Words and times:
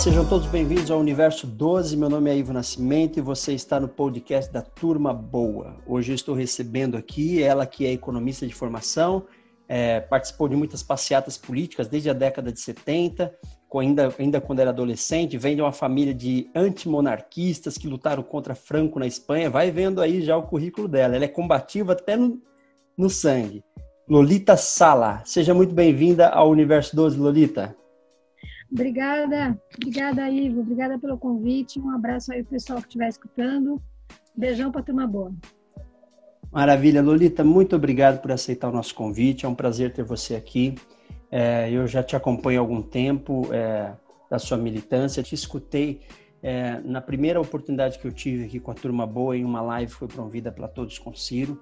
sejam 0.00 0.24
todos 0.24 0.46
bem-vindos 0.46 0.90
ao 0.90 0.98
Universo 0.98 1.46
12. 1.46 1.94
Meu 1.94 2.08
nome 2.08 2.30
é 2.30 2.34
Ivo 2.34 2.54
Nascimento 2.54 3.18
e 3.18 3.20
você 3.20 3.52
está 3.52 3.78
no 3.78 3.86
podcast 3.86 4.50
da 4.50 4.62
Turma 4.62 5.12
Boa. 5.12 5.76
Hoje 5.86 6.10
eu 6.10 6.14
estou 6.14 6.34
recebendo 6.34 6.96
aqui 6.96 7.42
ela 7.42 7.66
que 7.66 7.84
é 7.84 7.92
economista 7.92 8.46
de 8.46 8.54
formação, 8.54 9.26
é, 9.68 10.00
participou 10.00 10.48
de 10.48 10.56
muitas 10.56 10.82
passeatas 10.82 11.36
políticas 11.36 11.86
desde 11.86 12.08
a 12.08 12.14
década 12.14 12.50
de 12.50 12.58
70, 12.58 13.30
ainda, 13.78 14.14
ainda 14.18 14.40
quando 14.40 14.60
era 14.60 14.70
adolescente, 14.70 15.36
vem 15.36 15.54
de 15.54 15.60
uma 15.60 15.70
família 15.70 16.14
de 16.14 16.48
antimonarquistas 16.54 17.76
que 17.76 17.86
lutaram 17.86 18.22
contra 18.22 18.54
Franco 18.54 18.98
na 18.98 19.06
Espanha. 19.06 19.50
Vai 19.50 19.70
vendo 19.70 20.00
aí 20.00 20.22
já 20.22 20.34
o 20.34 20.44
currículo 20.44 20.88
dela. 20.88 21.14
Ela 21.14 21.26
é 21.26 21.28
combativa 21.28 21.92
até 21.92 22.16
no, 22.16 22.40
no 22.96 23.10
sangue. 23.10 23.62
Lolita 24.08 24.56
Sala, 24.56 25.20
seja 25.26 25.52
muito 25.52 25.74
bem-vinda 25.74 26.30
ao 26.30 26.48
Universo 26.48 26.96
12, 26.96 27.18
Lolita. 27.18 27.76
Obrigada, 28.72 29.60
obrigada, 29.74 30.30
Ivo. 30.30 30.60
Obrigada 30.60 30.98
pelo 30.98 31.18
convite. 31.18 31.80
Um 31.80 31.90
abraço 31.90 32.32
aí 32.32 32.44
pessoal 32.44 32.80
que 32.80 32.86
estiver 32.86 33.08
escutando. 33.08 33.82
Beijão 34.36 34.70
para 34.70 34.82
turma 34.82 35.06
boa. 35.06 35.34
Maravilha, 36.52 37.02
Lolita, 37.02 37.44
muito 37.44 37.76
obrigado 37.76 38.20
por 38.20 38.32
aceitar 38.32 38.68
o 38.68 38.72
nosso 38.72 38.94
convite. 38.94 39.46
É 39.46 39.48
um 39.48 39.54
prazer 39.54 39.92
ter 39.92 40.04
você 40.04 40.34
aqui. 40.34 40.74
É, 41.30 41.70
eu 41.70 41.86
já 41.86 42.02
te 42.02 42.16
acompanho 42.16 42.58
há 42.58 42.62
algum 42.62 42.82
tempo 42.82 43.52
é, 43.52 43.92
da 44.28 44.38
sua 44.38 44.56
militância. 44.56 45.22
Te 45.22 45.34
escutei 45.34 46.02
é, 46.42 46.80
na 46.80 47.00
primeira 47.00 47.40
oportunidade 47.40 47.98
que 47.98 48.06
eu 48.06 48.12
tive 48.12 48.44
aqui 48.44 48.58
com 48.58 48.70
a 48.70 48.74
turma 48.74 49.06
boa 49.06 49.36
em 49.36 49.44
uma 49.44 49.60
live 49.60 49.92
foi 49.92 50.08
promovida 50.08 50.50
pela 50.50 50.68
Todos 50.68 50.98
com 50.98 51.14
Ciro. 51.14 51.60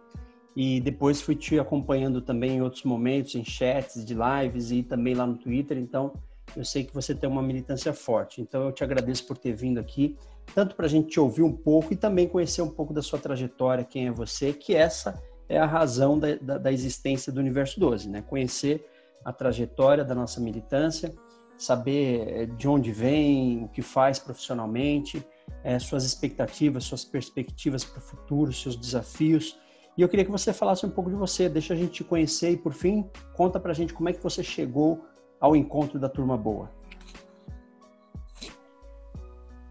E 0.57 0.81
depois 0.81 1.21
fui 1.21 1.35
te 1.37 1.59
acompanhando 1.59 2.21
também 2.21 2.57
em 2.57 2.63
outros 2.63 2.85
momentos, 2.85 3.35
em 3.35 3.45
chats 3.45 4.05
de 4.05 4.15
lives 4.15 4.71
e 4.71 4.83
também 4.83 5.15
lá 5.15 5.27
no 5.27 5.37
Twitter. 5.37 5.79
Então, 5.79 6.13
eu 6.57 6.65
sei 6.65 6.85
que 6.85 6.95
você 6.95 7.15
tem 7.15 7.29
uma 7.29 7.43
militância 7.43 7.93
forte, 7.93 8.41
então 8.41 8.65
eu 8.65 8.73
te 8.73 8.83
agradeço 8.83 9.27
por 9.27 9.37
ter 9.37 9.53
vindo 9.53 9.79
aqui, 9.79 10.17
tanto 10.55 10.75
para 10.75 10.87
a 10.87 10.89
gente 10.89 11.09
te 11.09 11.21
ouvir 11.21 11.43
um 11.43 11.53
pouco 11.53 11.93
e 11.93 11.97
também 11.97 12.27
conhecer 12.29 12.63
um 12.63 12.71
pouco 12.71 12.93
da 12.93 13.03
sua 13.03 13.19
trajetória, 13.19 13.85
quem 13.85 14.07
é 14.07 14.11
você, 14.11 14.53
que 14.53 14.75
essa 14.75 15.23
é 15.49 15.59
a 15.59 15.67
razão 15.67 16.19
da, 16.19 16.35
da, 16.37 16.59
da 16.59 16.73
existência 16.73 17.33
do 17.33 17.41
Universo 17.41 17.81
12, 17.81 18.09
né? 18.09 18.23
Conhecer 18.23 18.85
a 19.25 19.33
trajetória 19.33 20.05
da 20.05 20.15
nossa 20.15 20.41
militância, 20.41 21.15
saber 21.57 22.29
eh, 22.29 22.47
de 22.47 22.69
onde 22.69 22.93
vem, 22.93 23.65
o 23.65 23.69
que 23.69 23.83
faz 23.83 24.19
profissionalmente, 24.19 25.25
é, 25.65 25.79
suas 25.79 26.05
expectativas, 26.05 26.85
suas 26.85 27.05
perspectivas 27.05 27.85
para 27.85 27.99
o 27.99 28.03
futuro, 28.03 28.53
seus 28.53 28.77
desafios. 28.77 29.59
E 29.97 30.03
eu 30.03 30.09
queria 30.09 30.25
que 30.25 30.31
você 30.31 30.53
falasse 30.53 30.87
um 30.87 30.91
pouco 30.91 31.11
de 31.11 31.17
você, 31.17 31.49
deixa 31.49 31.75
a 31.75 31.77
gente 31.77 31.93
te 31.93 32.05
conhecer 32.05 32.53
e, 32.53 32.57
por 32.57 32.73
fim, 32.73 33.09
conta 33.35 33.59
para 33.59 33.73
a 33.73 33.75
gente 33.75 33.93
como 33.93 34.09
é 34.09 34.13
que 34.13 34.23
você 34.23 34.43
chegou 34.43 35.05
ao 35.41 35.55
encontro 35.57 35.99
da 35.99 36.09
turma 36.09 36.37
boa? 36.37 36.71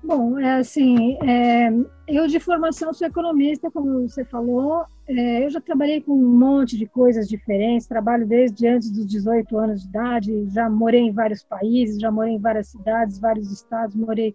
Bom, 0.03 0.39
é 0.39 0.53
assim, 0.53 1.17
é, 1.21 1.69
eu 2.07 2.27
de 2.27 2.39
formação 2.39 2.93
sou 2.93 3.05
economista, 3.05 3.69
como 3.69 4.07
você 4.07 4.23
falou, 4.23 4.85
é, 5.05 5.43
eu 5.43 5.49
já 5.49 5.59
trabalhei 5.59 5.99
com 5.99 6.13
um 6.13 6.37
monte 6.37 6.77
de 6.77 6.85
coisas 6.85 7.27
diferentes, 7.27 7.87
trabalho 7.87 8.25
desde 8.25 8.67
antes 8.67 8.89
dos 8.89 9.05
18 9.05 9.57
anos 9.57 9.81
de 9.81 9.89
idade, 9.89 10.49
já 10.49 10.69
morei 10.69 11.01
em 11.01 11.11
vários 11.11 11.43
países, 11.43 11.99
já 11.99 12.09
morei 12.09 12.35
em 12.35 12.39
várias 12.39 12.69
cidades, 12.69 13.19
vários 13.19 13.51
estados, 13.51 13.97
morei 13.97 14.33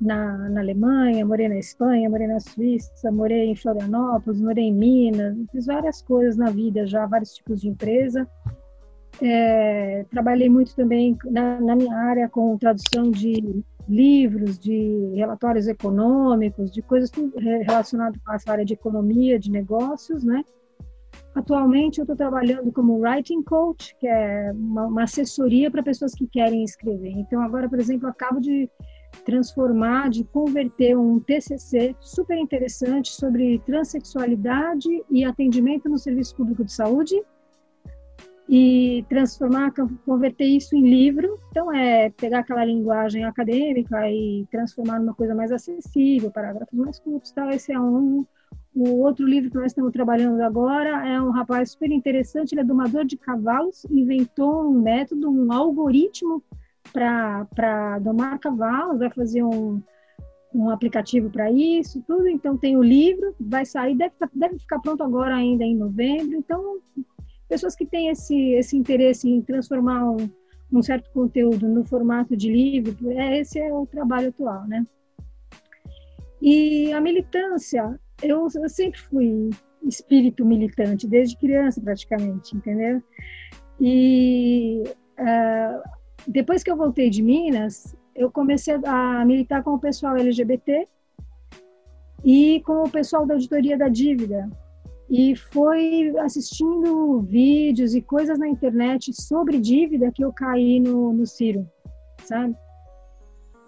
na, 0.00 0.48
na 0.48 0.60
Alemanha, 0.60 1.26
morei 1.26 1.48
na 1.48 1.58
Espanha, 1.58 2.08
morei 2.08 2.28
na 2.28 2.38
Suíça, 2.38 3.10
morei 3.10 3.50
em 3.50 3.56
Florianópolis, 3.56 4.40
morei 4.40 4.66
em 4.66 4.74
Minas, 4.74 5.36
fiz 5.50 5.66
várias 5.66 6.02
coisas 6.02 6.36
na 6.36 6.50
vida 6.50 6.86
já, 6.86 7.04
vários 7.06 7.34
tipos 7.34 7.60
de 7.60 7.68
empresa, 7.68 8.28
é, 9.20 10.04
trabalhei 10.10 10.48
muito 10.48 10.74
também 10.74 11.16
na, 11.24 11.60
na, 11.60 11.76
minha 11.76 11.94
área 11.94 12.28
com 12.28 12.56
tradução 12.56 13.10
de 13.10 13.62
livros, 13.88 14.58
de 14.58 15.12
relatórios 15.14 15.66
econômicos, 15.66 16.70
de 16.70 16.80
coisas 16.82 17.10
relacionadas 17.66 18.20
com 18.24 18.32
essa 18.32 18.52
área 18.52 18.64
de 18.64 18.74
economia, 18.74 19.38
de 19.38 19.50
negócios, 19.50 20.22
né? 20.22 20.42
Atualmente 21.34 21.98
eu 21.98 22.02
estou 22.02 22.16
trabalhando 22.16 22.72
como 22.72 22.98
writing 23.00 23.42
coach, 23.42 23.96
que 23.98 24.06
é 24.06 24.52
uma, 24.52 24.86
uma 24.86 25.02
assessoria 25.04 25.70
para 25.70 25.82
pessoas 25.82 26.12
que 26.12 26.26
querem 26.26 26.64
escrever. 26.64 27.12
Então 27.12 27.40
agora, 27.42 27.68
por 27.68 27.78
exemplo, 27.78 28.08
acabo 28.08 28.40
de 28.40 28.68
transformar, 29.24 30.08
de 30.08 30.24
converter 30.24 30.96
um 30.96 31.18
TCC 31.20 31.94
super 32.00 32.38
interessante 32.38 33.12
sobre 33.12 33.60
transexualidade 33.66 34.88
e 35.10 35.24
atendimento 35.24 35.88
no 35.88 35.98
serviço 35.98 36.36
público 36.36 36.64
de 36.64 36.72
saúde 36.72 37.20
e 38.52 39.06
transformar, 39.08 39.72
converter 40.04 40.44
isso 40.44 40.74
em 40.74 40.82
livro. 40.82 41.38
Então, 41.52 41.72
é 41.72 42.10
pegar 42.10 42.40
aquela 42.40 42.64
linguagem 42.64 43.24
acadêmica 43.24 44.10
e 44.10 44.44
transformar 44.50 44.98
numa 44.98 45.14
coisa 45.14 45.36
mais 45.36 45.52
acessível, 45.52 46.32
parágrafos 46.32 46.76
mais 46.76 46.98
curtos. 46.98 47.30
Tal. 47.30 47.48
Esse 47.50 47.72
é 47.72 47.78
um. 47.78 48.26
O 48.74 49.02
outro 49.02 49.24
livro 49.24 49.50
que 49.50 49.56
nós 49.56 49.66
estamos 49.66 49.92
trabalhando 49.92 50.40
agora 50.42 51.08
é 51.08 51.20
um 51.20 51.30
rapaz 51.30 51.72
super 51.72 51.90
interessante, 51.90 52.52
ele 52.52 52.60
é 52.60 52.64
domador 52.64 53.04
de 53.04 53.16
cavalos, 53.16 53.84
inventou 53.90 54.68
um 54.68 54.80
método, 54.80 55.28
um 55.28 55.52
algoritmo 55.52 56.42
para 56.92 57.98
domar 58.00 58.38
cavalos, 58.38 58.98
vai 58.98 59.10
fazer 59.10 59.42
um, 59.42 59.82
um 60.54 60.70
aplicativo 60.70 61.30
para 61.30 61.50
isso, 61.50 62.02
tudo. 62.06 62.28
Então 62.28 62.56
tem 62.56 62.76
o 62.76 62.82
livro, 62.82 63.34
vai 63.40 63.64
sair, 63.64 63.96
deve, 63.96 64.14
deve 64.34 64.58
ficar 64.58 64.80
pronto 64.80 65.02
agora 65.02 65.36
ainda 65.36 65.64
em 65.64 65.76
novembro. 65.76 66.36
Então 66.36 66.78
pessoas 67.50 67.74
que 67.74 67.84
têm 67.84 68.08
esse, 68.08 68.52
esse 68.52 68.76
interesse 68.76 69.28
em 69.28 69.42
transformar 69.42 70.08
um, 70.08 70.30
um 70.72 70.80
certo 70.80 71.10
conteúdo 71.10 71.66
no 71.66 71.84
formato 71.84 72.36
de 72.36 72.48
livro, 72.50 73.10
é, 73.10 73.40
esse 73.40 73.58
é 73.58 73.72
o 73.72 73.84
trabalho 73.84 74.28
atual, 74.28 74.66
né? 74.68 74.86
E 76.40 76.92
a 76.92 77.00
militância, 77.00 77.98
eu, 78.22 78.46
eu 78.54 78.68
sempre 78.68 79.00
fui 79.00 79.50
espírito 79.82 80.44
militante, 80.44 81.08
desde 81.08 81.36
criança 81.36 81.80
praticamente, 81.80 82.56
entendeu? 82.56 83.02
E 83.80 84.84
uh, 85.18 85.82
depois 86.28 86.62
que 86.62 86.70
eu 86.70 86.76
voltei 86.76 87.10
de 87.10 87.20
Minas, 87.20 87.96
eu 88.14 88.30
comecei 88.30 88.78
a 88.84 89.24
militar 89.24 89.64
com 89.64 89.74
o 89.74 89.80
pessoal 89.80 90.16
LGBT 90.16 90.86
e 92.24 92.62
com 92.64 92.84
o 92.84 92.90
pessoal 92.90 93.26
da 93.26 93.34
auditoria 93.34 93.76
da 93.76 93.88
dívida, 93.88 94.48
e 95.10 95.34
foi 95.34 96.16
assistindo 96.20 97.20
vídeos 97.22 97.94
e 97.94 98.00
coisas 98.00 98.38
na 98.38 98.48
internet 98.48 99.12
sobre 99.12 99.58
dívida 99.58 100.12
que 100.12 100.24
eu 100.24 100.32
caí 100.32 100.78
no, 100.78 101.12
no 101.12 101.26
Ciro, 101.26 101.68
sabe? 102.22 102.54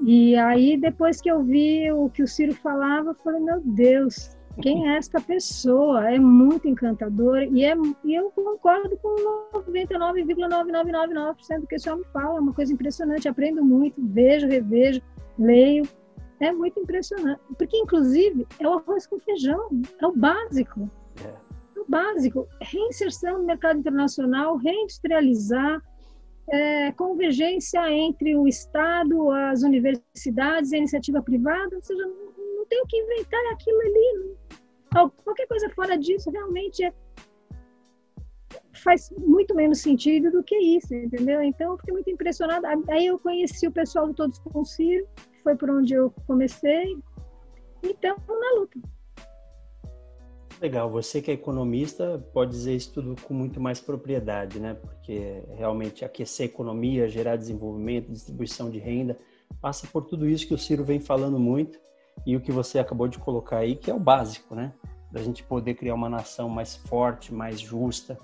E 0.01 0.37
aí, 0.37 0.77
depois 0.77 1.21
que 1.21 1.31
eu 1.31 1.43
vi 1.43 1.91
o 1.91 2.09
que 2.09 2.23
o 2.23 2.29
Ciro 2.29 2.55
falava, 2.55 3.11
eu 3.11 3.15
falei, 3.15 3.41
meu 3.41 3.61
Deus, 3.61 4.37
quem 4.61 4.89
é 4.89 4.97
esta 4.97 5.21
pessoa? 5.21 6.11
É 6.11 6.19
muito 6.19 6.69
encantador 6.69 7.43
e, 7.43 7.65
é, 7.65 7.75
e 8.05 8.15
eu 8.15 8.31
concordo 8.31 8.97
com 8.99 9.15
99,9999% 9.55 11.61
do 11.61 11.67
que 11.67 11.75
esse 11.75 11.91
homem 11.91 12.05
fala. 12.13 12.39
É 12.39 12.41
uma 12.41 12.53
coisa 12.53 12.73
impressionante. 12.73 13.29
Aprendo 13.29 13.65
muito, 13.65 13.97
vejo, 13.99 14.47
revejo, 14.47 15.01
leio. 15.39 15.89
É 16.41 16.53
muito 16.53 16.79
impressionante. 16.81 17.41
Porque, 17.57 17.77
inclusive, 17.77 18.47
é 18.59 18.69
o 18.69 18.75
arroz 18.75 19.07
com 19.07 19.19
feijão, 19.21 19.69
é 20.01 20.07
o 20.07 20.13
básico. 20.13 20.91
É. 21.25 21.81
O 21.81 21.85
básico, 21.89 22.49
reinserção 22.61 23.39
no 23.39 23.45
mercado 23.45 23.79
internacional, 23.79 24.57
reindustrializar, 24.57 25.83
é, 26.49 26.93
convergência 26.93 27.91
entre 27.91 28.37
o 28.37 28.47
Estado, 28.47 29.31
as 29.31 29.63
universidades 29.63 30.73
a 30.73 30.77
iniciativa 30.77 31.23
privada, 31.23 31.75
ou 31.75 31.83
seja, 31.83 32.03
não, 32.03 32.33
não 32.57 32.67
tem 32.67 32.81
o 32.83 32.87
que 32.87 32.97
inventar 32.97 33.41
aquilo 33.53 33.81
ali. 33.81 34.37
Não. 34.95 35.11
Qualquer 35.11 35.47
coisa 35.47 35.71
fora 35.71 35.97
disso 35.97 36.31
realmente 36.31 36.85
é, 36.85 36.93
faz 38.83 39.11
muito 39.17 39.55
menos 39.55 39.81
sentido 39.81 40.31
do 40.31 40.43
que 40.43 40.57
isso, 40.57 40.95
entendeu? 40.95 41.43
Então, 41.43 41.73
eu 41.73 41.79
fiquei 41.79 41.95
muito 41.95 42.11
impressionada. 42.11 42.69
Aí 42.91 43.07
eu 43.07 43.19
conheci 43.19 43.67
o 43.67 43.73
pessoal 43.73 44.07
do 44.07 44.15
Todos 44.15 44.39
com 44.39 44.65
Ciro, 44.65 45.07
foi 45.43 45.57
por 45.57 45.71
onde 45.71 45.95
eu 45.95 46.13
comecei, 46.27 46.97
então, 47.83 48.17
na 48.29 48.61
luta. 48.61 48.79
Legal, 50.63 50.89
você 50.89 51.21
que 51.21 51.29
é 51.29 51.35
economista 51.35 52.25
pode 52.33 52.53
dizer 52.53 52.77
isso 52.77 52.93
tudo 52.93 53.17
com 53.23 53.35
muito 53.35 53.61
mais 53.61 53.81
propriedade, 53.81 54.61
né? 54.61 54.75
Porque 54.75 55.43
realmente 55.57 56.05
aquecer 56.05 56.47
a 56.47 56.49
economia, 56.49 57.09
gerar 57.09 57.35
desenvolvimento, 57.35 58.13
distribuição 58.13 58.71
de 58.71 58.79
renda, 58.79 59.19
passa 59.61 59.89
por 59.89 60.05
tudo 60.05 60.29
isso 60.29 60.47
que 60.47 60.55
o 60.55 60.59
Ciro 60.59 60.85
vem 60.85 61.01
falando 61.01 61.37
muito 61.37 61.81
e 62.25 62.37
o 62.37 62.41
que 62.41 62.53
você 62.53 62.79
acabou 62.79 63.09
de 63.09 63.19
colocar 63.19 63.57
aí, 63.57 63.75
que 63.75 63.91
é 63.91 63.95
o 63.95 63.99
básico, 63.99 64.55
né? 64.55 64.73
Da 65.11 65.21
gente 65.21 65.43
poder 65.43 65.75
criar 65.75 65.95
uma 65.95 66.09
nação 66.09 66.49
mais 66.49 66.77
forte, 66.77 67.35
mais 67.35 67.61
justa. 67.61 68.17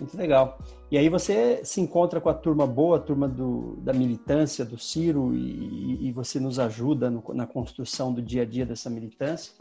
Muito 0.00 0.16
legal. 0.16 0.58
E 0.90 0.98
aí 0.98 1.08
você 1.08 1.60
se 1.64 1.80
encontra 1.80 2.20
com 2.20 2.28
a 2.28 2.34
turma 2.34 2.66
boa, 2.66 2.96
a 2.96 3.00
turma 3.00 3.28
do, 3.28 3.76
da 3.76 3.92
militância 3.92 4.64
do 4.64 4.76
Ciro, 4.76 5.32
e, 5.32 6.08
e 6.08 6.10
você 6.10 6.40
nos 6.40 6.58
ajuda 6.58 7.08
no, 7.08 7.22
na 7.32 7.46
construção 7.46 8.12
do 8.12 8.20
dia 8.20 8.42
a 8.42 8.44
dia 8.44 8.66
dessa 8.66 8.90
militância 8.90 9.52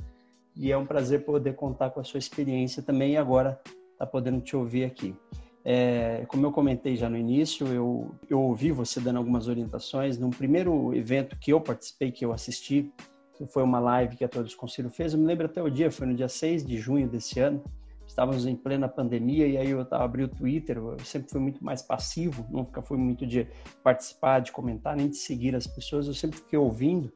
e 0.55 0.71
é 0.71 0.77
um 0.77 0.85
prazer 0.85 1.25
poder 1.25 1.55
contar 1.55 1.89
com 1.91 1.99
a 1.99 2.03
sua 2.03 2.17
experiência 2.17 2.83
também 2.83 3.13
e 3.13 3.17
agora 3.17 3.59
tá 3.97 4.05
podendo 4.05 4.41
te 4.41 4.55
ouvir 4.55 4.85
aqui. 4.85 5.15
É, 5.63 6.25
como 6.27 6.45
eu 6.45 6.51
comentei 6.51 6.95
já 6.95 7.09
no 7.09 7.17
início, 7.17 7.67
eu, 7.67 8.15
eu 8.29 8.41
ouvi 8.41 8.71
você 8.71 8.99
dando 8.99 9.17
algumas 9.17 9.47
orientações. 9.47 10.17
Num 10.17 10.29
primeiro 10.29 10.93
evento 10.95 11.37
que 11.37 11.51
eu 11.51 11.59
participei, 11.59 12.11
que 12.11 12.25
eu 12.25 12.31
assisti, 12.31 12.91
que 13.35 13.45
foi 13.45 13.63
uma 13.63 13.79
live 13.79 14.15
que 14.15 14.23
a 14.23 14.27
Todos 14.27 14.55
Conselho 14.55 14.89
fez, 14.89 15.13
eu 15.13 15.19
me 15.19 15.25
lembro 15.25 15.45
até 15.45 15.61
o 15.61 15.69
dia, 15.69 15.91
foi 15.91 16.07
no 16.07 16.15
dia 16.15 16.27
6 16.27 16.65
de 16.65 16.77
junho 16.77 17.07
desse 17.07 17.39
ano. 17.39 17.63
Estávamos 18.05 18.47
em 18.47 18.55
plena 18.55 18.87
pandemia 18.87 19.47
e 19.47 19.55
aí 19.55 19.69
eu 19.69 19.85
abri 19.91 20.23
o 20.23 20.27
Twitter, 20.27 20.77
eu 20.77 20.97
sempre 21.05 21.29
fui 21.29 21.39
muito 21.39 21.63
mais 21.63 21.83
passivo, 21.83 22.43
nunca 22.49 22.81
fui 22.81 22.97
muito 22.97 23.25
de 23.25 23.47
participar, 23.83 24.39
de 24.39 24.51
comentar, 24.51 24.95
nem 24.95 25.07
de 25.07 25.15
seguir 25.15 25.55
as 25.55 25.67
pessoas, 25.67 26.07
eu 26.07 26.13
sempre 26.15 26.39
fiquei 26.39 26.57
ouvindo 26.57 27.13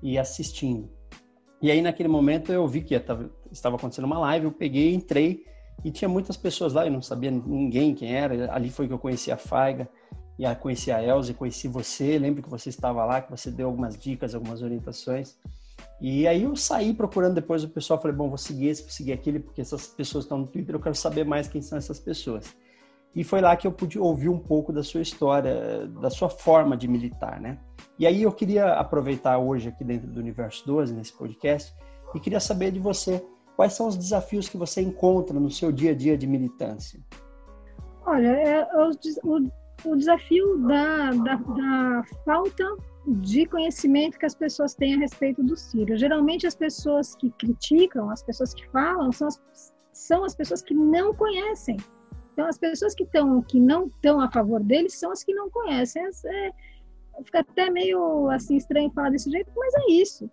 e 0.00 0.16
assistindo. 0.16 0.88
E 1.62 1.70
aí 1.70 1.80
naquele 1.80 2.08
momento 2.08 2.52
eu 2.52 2.66
vi 2.66 2.82
que 2.82 2.94
estava 2.94 3.76
acontecendo 3.76 4.04
uma 4.04 4.18
live, 4.18 4.46
eu 4.46 4.52
peguei, 4.52 4.92
entrei 4.92 5.44
e 5.84 5.90
tinha 5.90 6.08
muitas 6.08 6.36
pessoas 6.36 6.72
lá, 6.72 6.84
eu 6.86 6.92
não 6.92 7.00
sabia 7.00 7.30
ninguém 7.30 7.94
quem 7.94 8.14
era. 8.14 8.52
Ali 8.52 8.68
foi 8.68 8.88
que 8.88 8.92
eu 8.92 8.98
conheci 8.98 9.30
a 9.30 9.36
Faiga, 9.36 9.88
e 10.38 10.46
a, 10.46 10.54
conheci 10.54 10.90
a 10.90 11.02
Elza, 11.02 11.32
conheci 11.34 11.68
você. 11.68 12.18
Lembro 12.18 12.42
que 12.42 12.50
você 12.50 12.68
estava 12.68 13.04
lá, 13.04 13.20
que 13.20 13.30
você 13.30 13.50
deu 13.50 13.68
algumas 13.68 13.96
dicas, 13.96 14.34
algumas 14.34 14.62
orientações. 14.62 15.36
E 16.00 16.26
aí 16.26 16.42
eu 16.42 16.56
saí 16.56 16.92
procurando 16.92 17.34
depois 17.34 17.62
o 17.62 17.68
pessoal, 17.68 18.00
falei, 18.00 18.16
bom, 18.16 18.28
vou 18.28 18.38
seguir 18.38 18.68
esse, 18.68 18.82
vou 18.82 18.90
seguir 18.90 19.12
aquele, 19.12 19.38
porque 19.38 19.60
essas 19.60 19.86
pessoas 19.86 20.24
estão 20.24 20.38
no 20.38 20.46
Twitter, 20.46 20.74
eu 20.74 20.80
quero 20.80 20.96
saber 20.96 21.24
mais 21.24 21.46
quem 21.46 21.62
são 21.62 21.78
essas 21.78 22.00
pessoas. 22.00 22.56
E 23.14 23.22
foi 23.22 23.40
lá 23.40 23.54
que 23.56 23.66
eu 23.66 23.72
pude 23.72 23.98
ouvir 23.98 24.28
um 24.28 24.38
pouco 24.38 24.72
da 24.72 24.82
sua 24.82 25.02
história, 25.02 25.86
da 26.00 26.08
sua 26.08 26.30
forma 26.30 26.76
de 26.76 26.88
militar, 26.88 27.40
né? 27.40 27.58
E 27.98 28.06
aí 28.06 28.22
eu 28.22 28.32
queria 28.32 28.74
aproveitar 28.74 29.38
hoje 29.38 29.68
aqui 29.68 29.84
dentro 29.84 30.08
do 30.08 30.18
Universo 30.18 30.66
12, 30.66 30.94
nesse 30.94 31.12
podcast, 31.16 31.74
e 32.14 32.20
queria 32.20 32.40
saber 32.40 32.70
de 32.70 32.78
você 32.78 33.22
Quais 33.56 33.74
são 33.74 33.86
os 33.88 33.96
desafios 33.96 34.48
que 34.48 34.56
você 34.56 34.80
encontra 34.80 35.38
no 35.38 35.50
seu 35.50 35.70
dia 35.70 35.92
a 35.92 35.94
dia 35.94 36.16
de 36.16 36.26
militância? 36.26 37.00
Olha, 38.04 38.28
é, 38.28 38.68
o, 38.74 38.90
o, 39.24 39.92
o 39.92 39.96
desafio 39.96 40.58
da, 40.66 41.10
da, 41.10 41.36
da, 41.36 42.02
falta 42.24 42.64
de 43.06 43.46
conhecimento 43.46 44.18
que 44.18 44.26
as 44.26 44.34
pessoas 44.34 44.74
têm 44.74 44.94
a 44.94 44.98
respeito 44.98 45.42
do 45.42 45.56
Sírio. 45.56 45.96
Geralmente, 45.96 46.46
as 46.46 46.54
pessoas 46.54 47.14
que 47.14 47.30
criticam, 47.30 48.10
as 48.10 48.22
pessoas 48.22 48.54
que 48.54 48.66
falam, 48.70 49.12
são 49.12 49.28
as, 49.28 49.40
são 49.92 50.24
as 50.24 50.34
pessoas 50.34 50.62
que 50.62 50.74
não 50.74 51.14
conhecem. 51.14 51.76
Então, 52.32 52.46
as 52.46 52.58
pessoas 52.58 52.94
que, 52.94 53.04
estão 53.04 53.42
que 53.42 53.60
não 53.60 53.86
estão 53.86 54.20
a 54.20 54.30
favor 54.30 54.62
deles 54.62 54.94
são 54.94 55.12
as 55.12 55.22
que 55.22 55.34
não 55.34 55.50
conhecem. 55.50 56.02
É, 56.02 56.50
fica 57.24 57.40
até 57.40 57.70
meio 57.70 58.28
assim 58.30 58.56
estranho 58.56 58.90
falar 58.90 59.10
desse 59.10 59.30
jeito, 59.30 59.50
mas 59.54 59.74
é 59.74 59.92
isso. 59.92 60.30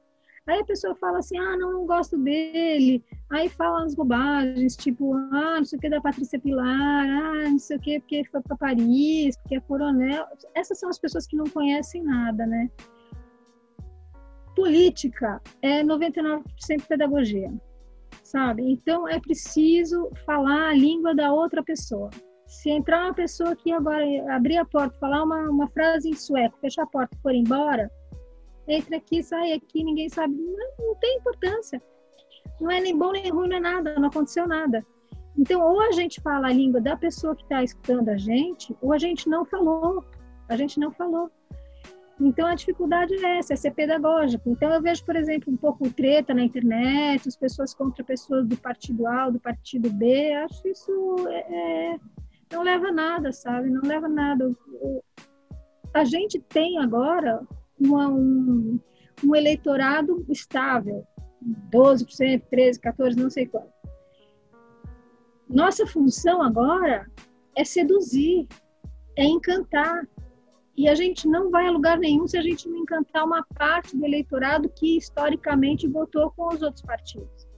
Aí 0.48 0.62
a 0.62 0.66
pessoa 0.66 0.96
fala 0.96 1.20
assim, 1.20 1.38
ah, 1.38 1.56
não, 1.58 1.72
não 1.74 1.86
gosto 1.86 2.18
dele. 2.18 3.04
Aí 3.30 3.50
fala 3.50 3.84
as 3.84 3.94
bobagens, 3.94 4.76
tipo, 4.76 5.14
ah, 5.14 5.58
não 5.58 5.66
sei 5.66 5.78
o 5.78 5.82
que 5.82 5.90
da 5.90 6.02
Patrícia 6.02 6.40
Pilar, 6.40 7.06
ah, 7.08 7.50
não 7.50 7.60
sei 7.60 7.78
o 7.78 7.80
que 7.80 8.00
porque 8.00 8.24
foi 8.32 8.42
para 8.42 8.58
Paris, 8.58 9.38
porque 9.38 9.58
é 9.58 9.60
coronel. 9.60 10.26
Essas 10.56 10.80
são 10.80 10.90
as 10.90 10.98
pessoas 10.98 11.28
que 11.28 11.36
não 11.36 11.46
conhecem 11.46 12.02
nada, 12.02 12.48
né? 12.48 12.68
Política 14.56 15.40
é 15.62 15.84
99% 15.84 16.44
pedagogia, 16.88 17.54
sabe? 18.30 18.64
Então 18.72 19.08
é 19.08 19.20
preciso 19.20 20.10
falar 20.26 20.70
a 20.70 20.74
língua 20.74 21.16
da 21.16 21.34
outra 21.34 21.64
pessoa. 21.64 22.10
Se 22.46 22.70
entrar 22.70 23.06
uma 23.06 23.14
pessoa 23.14 23.56
que 23.56 23.72
agora 23.72 24.04
abrir 24.36 24.58
a 24.58 24.66
porta, 24.66 24.98
falar 25.00 25.24
uma, 25.24 25.50
uma 25.50 25.68
frase 25.70 26.10
em 26.10 26.16
sueco, 26.16 26.58
fechar 26.60 26.84
a 26.84 26.88
porta 26.88 27.16
e 27.16 27.22
for 27.22 27.34
embora, 27.34 27.92
entra 28.68 28.98
aqui, 28.98 29.22
sai 29.22 29.54
aqui, 29.54 29.84
ninguém 29.84 30.10
sabe. 30.10 30.34
Não, 30.34 30.88
não 30.88 30.96
tem 30.96 31.18
importância. 31.18 31.82
Não 32.60 32.72
é 32.72 32.82
nem 32.82 32.98
bom 32.98 33.12
nem 33.12 33.30
ruim, 33.30 33.50
não 33.50 33.58
é 33.58 33.60
nada, 33.60 33.96
não 33.96 34.10
aconteceu 34.10 34.48
nada. 34.48 34.86
Então, 35.38 35.62
ou 35.62 35.82
a 35.82 35.92
gente 35.92 36.22
fala 36.22 36.48
a 36.48 36.54
língua 36.54 36.82
da 36.82 36.98
pessoa 36.98 37.36
que 37.36 37.44
está 37.44 37.64
escutando 37.64 38.10
a 38.10 38.18
gente, 38.18 38.76
ou 38.82 38.94
a 38.94 38.98
gente 38.98 39.30
não 39.30 39.46
falou. 39.46 40.04
A 40.50 40.58
gente 40.58 40.80
não 40.80 40.92
falou. 40.92 41.30
Então, 42.20 42.48
a 42.48 42.56
dificuldade 42.56 43.14
é 43.14 43.38
essa, 43.38 43.54
é 43.54 43.56
ser 43.56 43.72
pedagógico. 43.72 44.50
Então, 44.50 44.72
eu 44.74 44.82
vejo, 44.82 45.06
por 45.06 45.16
exemplo, 45.16 45.54
um 45.54 45.56
pouco 45.56 45.90
treta 45.90 46.34
na 46.34 46.44
internet, 46.44 47.28
as 47.28 47.38
pessoas 47.38 47.74
contra 47.74 48.04
pessoas 48.04 48.46
do 48.46 48.58
partido 48.58 49.08
A 49.08 49.30
do 49.30 49.40
partido 49.40 49.90
B. 49.90 50.34
Acho 50.34 50.68
isso 50.68 51.28
é, 51.30 51.94
é 51.94 52.00
não 52.52 52.64
leva 52.64 52.88
a 52.88 52.92
nada, 52.92 53.32
sabe? 53.32 53.70
Não 53.70 53.82
leva 53.82 54.08
a 54.08 54.10
nada. 54.10 54.52
A 55.94 56.04
gente 56.04 56.40
tem 56.40 56.78
agora 56.80 57.42
uma, 57.80 58.08
um, 58.08 58.80
um 59.24 59.36
eleitorado 59.36 60.26
estável, 60.30 61.06
12%, 61.72 62.44
13%, 62.52 62.80
14%, 62.80 63.16
não 63.16 63.30
sei 63.30 63.46
quanto. 63.46 63.72
Nossa 65.48 65.86
função 65.88 66.42
agora 66.42 67.10
é 67.56 67.64
seduzir, 67.64 68.48
é 69.16 69.24
encantar. 69.24 70.08
E 70.80 70.88
a 70.88 70.96
gente 70.96 71.28
não 71.28 71.52
vai 71.52 71.68
a 71.68 71.72
lugar 71.72 71.98
nenhum 72.00 72.26
se 72.26 72.38
a 72.38 72.42
gente 72.42 72.70
não 72.70 72.78
encantar 72.78 73.26
uma 73.26 73.46
parte 73.54 73.98
do 73.98 74.06
eleitorado 74.06 74.70
que 74.70 74.96
historicamente 74.96 75.86
votou 75.90 76.32
com 76.32 76.48
os 76.48 76.62
outros 76.62 76.82
partidos. 76.82 77.50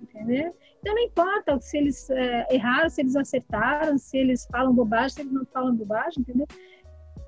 Entendeu? 0.00 0.54
Então 0.78 0.94
não 0.94 1.02
importa 1.02 1.60
se 1.60 1.76
eles 1.76 2.08
é, 2.08 2.46
erraram, 2.54 2.88
se 2.88 3.00
eles 3.00 3.16
acertaram, 3.16 3.98
se 3.98 4.16
eles 4.16 4.46
falam 4.46 4.72
bobagem, 4.72 5.08
se 5.08 5.20
eles 5.22 5.32
não 5.32 5.44
falam 5.46 5.74
bobagem, 5.74 6.20
entendeu? 6.20 6.46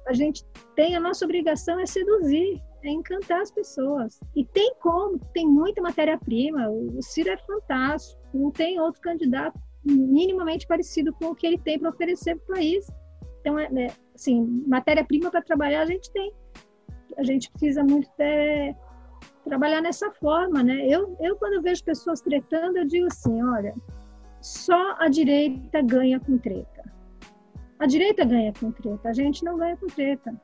a 0.07 0.13
gente 0.13 0.45
tem, 0.77 0.95
a 0.95 1.01
nossa 1.01 1.25
obrigação 1.25 1.81
é 1.81 1.87
seduzir, 1.87 2.63
é 2.85 2.91
encantar 2.91 3.41
as 3.41 3.51
pessoas. 3.51 4.21
E 4.37 4.45
tem 4.45 4.73
como, 4.81 5.19
tem 5.35 5.47
muita 5.47 5.83
matéria-prima, 5.83 6.69
o 6.71 7.03
Ciro 7.03 7.31
é 7.31 7.37
fantástico, 7.37 8.21
não 8.33 8.53
tem 8.53 8.81
outro 8.81 9.01
candidato 9.01 9.59
minimamente 9.85 10.65
parecido 10.67 11.13
com 11.13 11.27
o 11.27 11.35
que 11.35 11.47
ele 11.47 11.59
tem 11.59 11.77
para 11.77 11.91
oferecer 11.91 12.37
para 12.37 12.45
o 12.45 12.57
país. 12.57 12.87
Então, 13.41 13.59
é, 13.59 13.65
é 13.65 13.93
assim, 14.15 14.65
matéria-prima 14.67 15.31
para 15.31 15.43
trabalhar 15.43 15.83
a 15.83 15.87
gente 15.87 16.11
tem. 16.13 16.33
A 17.17 17.23
gente 17.23 17.51
precisa 17.51 17.83
muito 17.83 18.09
ter, 18.17 18.77
trabalhar 19.45 19.81
nessa 19.81 20.11
forma, 20.13 20.63
né? 20.63 20.87
Eu, 20.87 21.17
eu, 21.21 21.37
quando 21.37 21.55
eu 21.55 21.63
vejo 21.63 21.85
pessoas 21.85 22.21
tretando, 22.21 22.79
eu 22.79 22.87
digo 22.87 23.07
assim, 23.07 23.43
olha, 23.43 23.75
só 24.41 24.95
a 24.99 25.09
direita 25.09 25.83
ganha 25.83 26.21
com 26.21 26.39
treta 26.39 26.81
a 27.81 27.87
direita 27.87 28.25
ganha 28.27 28.53
com 28.53 28.71
treta, 28.71 29.09
a 29.09 29.13
gente 29.15 29.43
não 29.43 29.57
ganha 29.57 29.75
com 29.75 29.87
treta, 29.87 30.35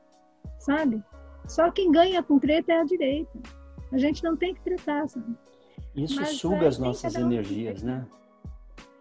sabe? 0.58 1.04
Só 1.46 1.70
quem 1.70 1.92
ganha 1.92 2.22
com 2.22 2.38
treta 2.38 2.72
é 2.72 2.80
a 2.80 2.84
direita. 2.84 3.38
A 3.92 3.98
gente 3.98 4.24
não 4.24 4.36
tem 4.36 4.54
que 4.54 4.62
tretar, 4.62 5.06
sabe? 5.06 5.36
Isso 5.94 6.16
Mas, 6.16 6.30
suga 6.30 6.64
é, 6.64 6.68
as 6.68 6.78
nossas 6.78 7.14
energias, 7.14 7.82
né? 7.82 8.06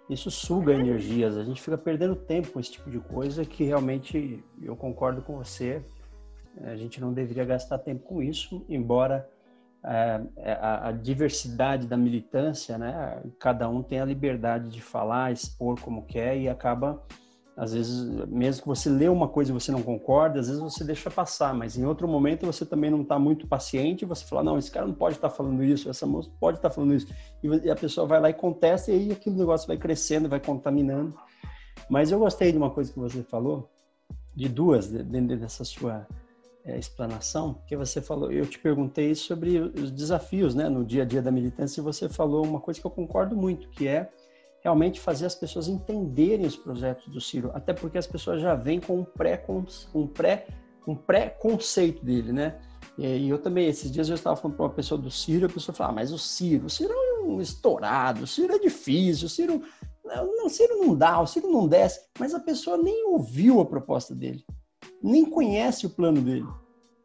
Isso 0.10 0.30
suga 0.30 0.74
energias. 0.74 1.36
A 1.38 1.44
gente 1.44 1.62
fica 1.62 1.78
perdendo 1.78 2.16
tempo 2.16 2.52
com 2.52 2.60
esse 2.60 2.72
tipo 2.72 2.90
de 2.90 3.00
coisa 3.00 3.44
que 3.44 3.64
realmente 3.64 4.44
eu 4.62 4.76
concordo 4.76 5.22
com 5.22 5.38
você. 5.38 5.84
A 6.62 6.76
gente 6.76 7.02
não 7.02 7.12
deveria 7.12 7.44
gastar 7.44 7.80
tempo 7.80 8.04
com 8.04 8.22
isso, 8.22 8.66
embora 8.70 9.28
é 10.38 10.54
a, 10.54 10.88
a, 10.88 10.92
diversidade 10.92 11.86
da 11.86 11.96
militância, 11.96 12.76
né? 12.76 13.22
Cada 13.40 13.70
um 13.70 13.84
tem 13.84 14.00
a 14.00 14.06
liberdade 14.06 14.70
de 14.70 14.82
falar, 14.82 15.32
expor 15.32 15.80
como 15.80 16.06
quer 16.06 16.38
e 16.38 16.50
acaba 16.50 17.04
às 17.58 17.74
vezes, 17.74 18.06
mesmo 18.28 18.64
que 18.64 18.68
você 18.68 18.90
lê 18.90 19.08
uma 19.08 19.30
coisa 19.30 19.50
e 19.50 19.54
você 19.54 19.72
não 19.72 19.82
concorda, 19.82 20.42
às 20.42 20.48
vezes 20.48 20.62
você 20.62 20.84
deixa 20.84 21.10
passar, 21.10 21.54
mas 21.54 21.78
em 21.78 21.86
outro 21.86 22.06
momento 22.06 22.46
você 22.46 22.66
também 22.66 22.92
não 22.92 23.02
está 23.02 23.18
muito 23.18 23.48
paciente 23.48 24.04
você 24.04 24.26
fala, 24.26 24.44
não, 24.44 24.58
esse 24.58 24.70
cara 24.70 24.86
não 24.86 24.94
pode 24.94 25.16
estar 25.16 25.30
tá 25.30 25.36
falando 25.36 25.64
isso, 25.64 25.90
essa 25.90 26.06
moça 26.06 26.30
pode 26.38 26.58
estar 26.58 26.70
tá 26.70 26.76
falando 26.76 26.94
isso. 26.94 27.08
E 27.42 27.70
a 27.70 27.76
pessoa 27.76 28.06
vai 28.06 28.20
lá 28.20 28.30
e 28.30 28.34
contesta 28.34 28.92
e 28.92 28.96
aí 28.96 29.12
aquele 29.12 29.38
negócio 29.38 29.68
vai 29.68 29.78
crescendo, 29.78 30.28
vai 30.28 30.40
contaminando. 30.40 31.16
Mas 31.90 32.12
eu 32.12 32.20
gostei 32.20 32.52
de 32.52 32.58
uma 32.58 32.70
coisa 32.70 32.92
que 32.92 33.00
você 33.00 33.24
falou, 33.24 33.70
de 34.36 34.50
duas, 34.50 34.88
dentro 34.88 35.38
dessa 35.38 35.64
sua 35.64 36.06
é, 36.66 36.78
explanação, 36.78 37.62
que 37.66 37.78
você 37.78 38.02
falou, 38.02 38.34
eu 38.34 38.46
te 38.46 38.60
perguntei 38.60 39.16
sobre 39.16 39.60
os 39.60 39.92
desafios 39.92 40.54
né, 40.54 40.68
no 40.68 40.84
dia 40.84 41.04
a 41.04 41.06
dia 41.06 41.22
da 41.22 41.32
militância 41.32 41.80
e 41.80 41.84
você 41.84 42.10
falou 42.10 42.46
uma 42.46 42.60
coisa 42.60 42.82
que 42.82 42.86
eu 42.86 42.92
concordo 42.92 43.34
muito, 43.34 43.70
que 43.70 43.88
é 43.88 44.10
realmente 44.66 45.00
fazer 45.00 45.28
as 45.28 45.36
pessoas 45.36 45.68
entenderem 45.68 46.44
os 46.44 46.56
projetos 46.56 47.08
do 47.08 47.22
Ciro, 47.22 47.52
até 47.54 47.72
porque 47.72 48.00
as 48.00 48.08
pessoas 48.08 48.42
já 48.42 48.56
vêm 48.56 48.80
com 48.80 49.02
um 49.02 49.04
pré 49.04 49.46
um 49.94 50.08
pré 50.08 50.48
um 50.88 50.96
pré-conceito 50.96 52.04
dele, 52.04 52.32
né? 52.32 52.60
E 52.98 53.30
eu 53.30 53.38
também, 53.38 53.68
esses 53.68 53.92
dias 53.92 54.10
eu 54.10 54.16
estava 54.16 54.36
falando 54.36 54.56
para 54.56 54.66
uma 54.66 54.74
pessoa 54.74 55.00
do 55.00 55.12
Ciro, 55.12 55.46
a 55.46 55.50
pessoa 55.50 55.76
falou, 55.76 55.92
ah, 55.92 55.96
mas 55.96 56.12
o 56.12 56.18
Ciro, 56.18 56.66
o 56.66 56.70
Ciro 56.70 56.94
é 56.94 57.22
um 57.22 57.40
estourado, 57.42 58.24
o 58.24 58.28
Ciro 58.28 58.54
é 58.54 58.60
difícil, 58.60 59.28
o 59.28 59.30
Ciro 59.30 59.62
não, 60.04 60.46
o 60.46 60.50
Ciro 60.50 60.78
não 60.78 60.96
dá, 60.96 61.20
o 61.20 61.28
Ciro 61.28 61.52
não 61.52 61.68
desce, 61.68 62.02
mas 62.20 62.34
a 62.34 62.40
pessoa 62.40 62.78
nem 62.78 63.06
ouviu 63.06 63.60
a 63.60 63.66
proposta 63.66 64.16
dele, 64.16 64.44
nem 65.02 65.26
conhece 65.26 65.86
o 65.86 65.90
plano 65.92 66.22
dele. 66.22 66.48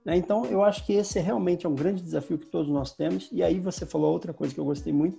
Né? 0.05 0.17
Então, 0.17 0.47
eu 0.47 0.63
acho 0.65 0.85
que 0.87 0.95
esse 0.95 1.19
realmente 1.19 1.67
é 1.67 1.69
um 1.69 1.75
grande 1.75 2.03
desafio 2.03 2.39
que 2.39 2.47
todos 2.47 2.71
nós 2.71 2.93
temos. 2.93 3.29
E 3.31 3.43
aí 3.43 3.61
você 3.61 3.85
falou 3.85 4.13
outra 4.13 4.33
coisa 4.33 4.55
que 4.55 4.61
eu 4.61 4.65
gostei 4.65 4.93
muito, 4.93 5.19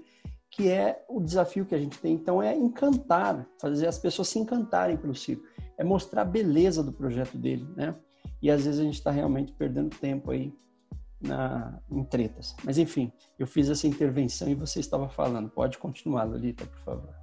que 0.51 0.69
é 0.69 1.03
o 1.07 1.21
desafio 1.21 1.65
que 1.65 1.73
a 1.73 1.79
gente 1.79 1.97
tem. 1.97 2.13
Então, 2.13 2.43
é 2.43 2.53
encantar, 2.53 3.47
fazer 3.59 3.87
as 3.87 3.97
pessoas 3.97 4.27
se 4.27 4.37
encantarem 4.37 4.97
pelo 4.97 5.15
Ciro, 5.15 5.41
é 5.77 5.83
mostrar 5.83 6.23
a 6.23 6.25
beleza 6.25 6.83
do 6.83 6.91
projeto 6.91 7.37
dele, 7.37 7.65
né? 7.75 7.95
E 8.41 8.51
às 8.51 8.65
vezes 8.65 8.79
a 8.79 8.83
gente 8.83 8.95
está 8.95 9.11
realmente 9.11 9.53
perdendo 9.53 9.95
tempo 9.95 10.29
aí 10.31 10.53
na, 11.21 11.79
em 11.89 12.03
tretas. 12.03 12.55
Mas 12.65 12.77
enfim, 12.77 13.11
eu 13.39 13.47
fiz 13.47 13.69
essa 13.69 13.87
intervenção 13.87 14.49
e 14.49 14.55
você 14.55 14.79
estava 14.79 15.07
falando. 15.07 15.49
Pode 15.49 15.77
continuar, 15.77 16.25
Lolita, 16.25 16.65
por 16.65 16.79
favor. 16.79 17.15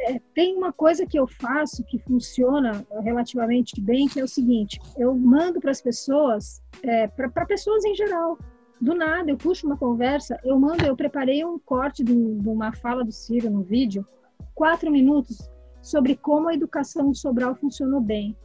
é, 0.00 0.18
tem 0.34 0.56
uma 0.56 0.72
coisa 0.72 1.06
que 1.06 1.18
eu 1.18 1.26
faço 1.26 1.84
que 1.84 1.98
funciona 2.00 2.84
relativamente 3.02 3.80
bem, 3.80 4.08
que 4.08 4.18
é 4.18 4.24
o 4.24 4.28
seguinte: 4.28 4.80
eu 4.96 5.14
mando 5.14 5.60
para 5.60 5.70
as 5.70 5.80
pessoas, 5.80 6.62
é, 6.82 7.06
para 7.06 7.46
pessoas 7.46 7.84
em 7.84 7.94
geral, 7.94 8.38
do 8.80 8.94
nada, 8.94 9.30
eu 9.30 9.36
puxo 9.36 9.66
uma 9.66 9.76
conversa, 9.76 10.38
eu 10.44 10.58
mando, 10.58 10.84
eu 10.84 10.96
preparei 10.96 11.44
um 11.44 11.58
corte 11.58 12.04
de, 12.04 12.12
uma 12.12 12.72
fala 12.72 13.04
do 13.04 13.12
Ciro 13.12 13.50
no 13.50 13.62
vídeo, 13.62 14.06
quatro 14.54 14.90
minutos, 14.90 15.50
sobre 15.80 16.16
como 16.16 16.48
a 16.48 16.54
educação 16.54 17.14
Sobral 17.14 17.54
funcionou 17.54 18.00
bem. 18.00 18.36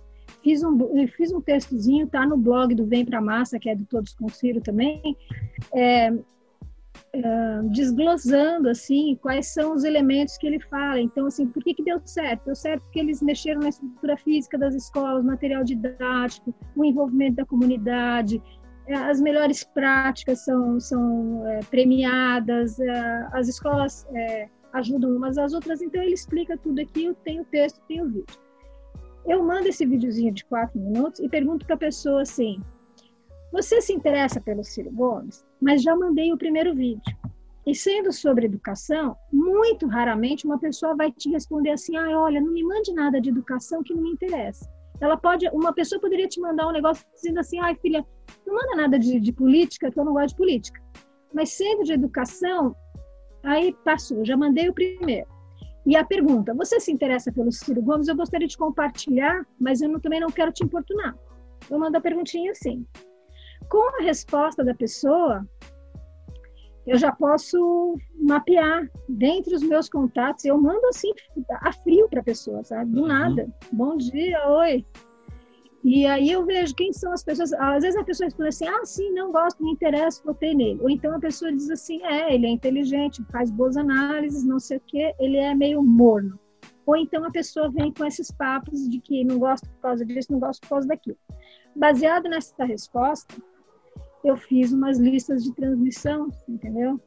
Fiz 0.44 0.64
um, 0.64 0.78
fiz 1.16 1.32
um 1.32 1.42
textozinho, 1.42 2.08
tá 2.08 2.26
no 2.26 2.38
blog 2.38 2.74
do 2.74 2.86
Vem 2.86 3.06
Pra 3.06 3.22
Massa, 3.22 3.60
que 3.60 3.70
é 3.70 3.76
do 3.76 3.86
Todos 3.86 4.14
com 4.14 4.30
Ciro 4.30 4.62
também, 4.62 5.18
é, 5.74 6.12
uh, 7.16 7.70
desglosando 7.70 8.70
assim 8.70 9.18
quais 9.22 9.48
são 9.48 9.74
os 9.74 9.84
elementos 9.84 10.38
que 10.38 10.48
ele 10.48 10.60
fala. 10.60 11.00
Então, 11.00 11.26
assim, 11.26 11.48
por 11.48 11.64
que, 11.64 11.74
que 11.74 11.84
deu 11.84 12.00
certo? 12.06 12.46
Deu 12.46 12.56
certo 12.56 12.82
porque 12.84 13.00
eles 13.00 13.22
mexeram 13.22 13.62
na 13.62 13.70
estrutura 13.70 14.18
física 14.18 14.58
das 14.58 14.74
escolas, 14.74 15.24
material 15.24 15.64
didático, 15.64 16.54
o 16.76 16.86
envolvimento 16.86 17.36
da 17.36 17.46
comunidade, 17.46 18.38
eh, 18.38 18.61
as 18.94 19.22
melhores 19.22 19.64
práticas 19.64 20.44
são, 20.44 20.80
são 20.80 21.48
é, 21.48 21.60
premiadas, 21.70 22.80
é, 22.80 23.28
as 23.34 23.48
escolas 23.48 24.06
é, 24.14 24.50
ajudam 24.74 25.16
umas 25.16 25.38
às 25.38 25.54
outras, 25.54 25.82
então 25.82 26.02
ele 26.02 26.14
explica 26.14 26.58
tudo 26.58 26.80
aqui, 26.80 27.16
tenho 27.24 27.42
o 27.42 27.46
texto, 27.46 27.82
tenho 27.88 28.06
o 28.06 28.10
vídeo. 28.10 28.40
Eu 29.26 29.44
mando 29.44 29.68
esse 29.68 29.86
videozinho 29.86 30.34
de 30.34 30.44
quatro 30.46 30.80
minutos 30.80 31.20
e 31.20 31.30
pergunto 31.30 31.66
para 31.66 31.76
a 31.76 31.80
pessoa 31.80 32.24
assim, 32.24 32.60
você 33.52 33.82
se 33.82 33.94
interessa 33.94 34.40
pelo 34.40 34.64
Ciro 34.64 34.92
Gomes? 34.92 35.46
Mas 35.62 35.84
já 35.84 35.96
mandei 35.96 36.32
o 36.32 36.38
primeiro 36.38 36.74
vídeo. 36.74 37.02
E 37.68 37.76
sendo 37.76 38.12
sobre 38.12 38.46
educação, 38.46 39.16
muito 39.32 39.86
raramente 39.88 40.46
uma 40.46 40.58
pessoa 40.58 40.96
vai 40.96 41.12
te 41.12 41.30
responder 41.30 41.72
assim: 41.72 41.96
ah, 41.96 42.20
olha, 42.20 42.42
não 42.42 42.52
me 42.52 42.64
mande 42.64 42.92
nada 42.94 43.22
de 43.22 43.30
educação 43.30 43.84
que 43.84 43.94
não 43.94 44.02
me 44.02 44.12
interessa. 44.12 44.68
Ela 45.00 45.18
pode, 45.18 45.48
uma 45.50 45.74
pessoa 45.74 46.00
poderia 46.02 46.28
te 46.28 46.40
mandar 46.40 46.68
um 46.68 46.72
negócio 46.72 47.06
dizendo 47.14 47.40
assim: 47.40 47.60
ai, 47.60 47.76
filha, 47.76 48.06
não 48.46 48.56
manda 48.56 48.76
nada 48.76 49.00
de, 49.00 49.20
de 49.20 49.32
política, 49.32 49.92
que 49.92 50.00
eu 50.00 50.06
não 50.06 50.14
gosto 50.14 50.30
de 50.30 50.36
política. 50.36 50.82
Mas 51.34 51.54
sendo 51.54 51.84
de 51.84 51.94
educação, 51.94 52.76
aí 53.44 53.76
passou, 53.86 54.26
já 54.26 54.36
mandei 54.36 54.70
o 54.70 54.74
primeiro. 54.74 55.28
E 55.86 55.96
a 55.96 56.06
pergunta: 56.06 56.54
você 56.54 56.80
se 56.80 56.92
interessa 56.92 57.32
pelo 57.32 57.52
Ciro 57.52 57.82
Gomes? 57.82 58.08
Eu 58.08 58.16
gostaria 58.16 58.48
de 58.48 58.58
compartilhar, 58.58 59.46
mas 59.60 59.82
eu 59.82 59.90
não, 59.90 60.00
também 60.00 60.20
não 60.20 60.30
quero 60.30 60.52
te 60.52 60.64
importunar. 60.64 61.16
Eu 61.70 61.80
mando 61.80 61.98
a 61.98 62.02
perguntinha 62.02 62.52
assim: 62.52 62.86
com 63.70 64.00
a 64.00 64.04
resposta 64.04 64.64
da 64.64 64.76
pessoa, 64.76 65.46
eu 66.86 66.98
já 66.98 67.12
posso 67.12 67.96
mapear 68.20 68.90
dentre 69.08 69.56
os 69.56 69.64
meus 69.64 69.90
contatos. 69.90 70.46
Eu 70.46 70.60
mando 70.60 70.86
assim 70.88 71.12
a 71.50 71.72
frio 71.72 72.08
para 72.10 72.22
a 72.22 72.24
pessoa, 72.24 72.64
sabe? 72.64 72.92
Do 72.92 73.02
uhum. 73.02 73.08
nada. 73.08 73.48
Bom 73.72 73.98
dia, 73.98 74.48
oi. 74.50 74.86
E 75.84 76.06
aí 76.06 76.30
eu 76.30 76.46
vejo 76.46 76.76
quem 76.76 76.94
são 76.94 77.12
as 77.12 77.24
pessoas. 77.24 77.52
Às 77.54 77.84
vezes 77.84 78.00
a 78.00 78.04
pessoa 78.04 78.28
responde 78.28 78.50
assim: 78.50 78.68
ah, 78.68 78.86
sim, 78.86 79.12
não 79.14 79.32
gosto, 79.32 79.64
me 79.64 79.72
interessa, 79.72 80.22
votei 80.24 80.54
nele. 80.54 80.80
Ou 80.82 80.90
então 80.90 81.16
a 81.16 81.20
pessoa 81.20 81.52
diz 81.52 81.70
assim: 81.70 82.04
é, 82.04 82.34
ele 82.34 82.46
é 82.46 82.50
inteligente, 82.50 83.24
faz 83.32 83.50
boas 83.50 83.76
análises, 83.76 84.44
não 84.44 84.60
sei 84.60 84.78
o 84.78 84.82
quê, 84.86 85.14
ele 85.20 85.38
é 85.38 85.56
meio 85.56 85.82
morno. 85.82 86.40
Ou 86.86 86.96
então 86.96 87.24
a 87.26 87.32
pessoa 87.32 87.72
vem 87.72 87.92
com 87.94 88.06
esses 88.06 88.32
papos 88.32 88.88
de 88.90 89.00
que 89.00 89.24
não 89.24 89.40
gosto 89.40 89.68
por 89.70 89.82
causa 89.82 90.06
disso, 90.06 90.32
não 90.32 90.40
gosto 90.40 90.62
por 90.62 90.70
causa 90.70 90.88
daquilo. 90.88 91.18
Baseado 91.76 92.30
nessa 92.30 92.66
resposta, 92.66 93.36
eu 94.24 94.38
fiz 94.38 94.72
umas 94.72 95.00
listas 95.00 95.44
de 95.44 95.54
transmissão, 95.54 96.30
entendeu? 96.48 97.00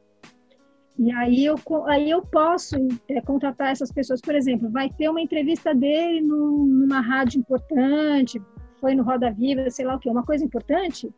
E 0.97 1.11
aí 1.11 1.45
eu, 1.45 1.55
aí 1.87 2.09
eu 2.09 2.21
posso 2.21 2.75
é, 3.09 3.21
contratar 3.21 3.71
essas 3.71 3.91
pessoas. 3.91 4.21
Por 4.21 4.33
exemplo, 4.33 4.69
vai 4.69 4.89
ter 4.89 5.09
uma 5.09 5.21
entrevista 5.21 5.73
dele 5.73 6.21
num, 6.21 6.65
numa 6.65 7.01
rádio 7.01 7.39
importante, 7.39 8.41
foi 8.85 8.93
no 8.93 9.01
Roda 9.01 9.31
Viva, 9.31 9.67
sei 9.71 9.83
lá 9.83 9.95
o 9.95 9.99
que, 9.99 10.07
uma 10.07 10.23
coisa 10.23 10.45
importante, 10.45 11.11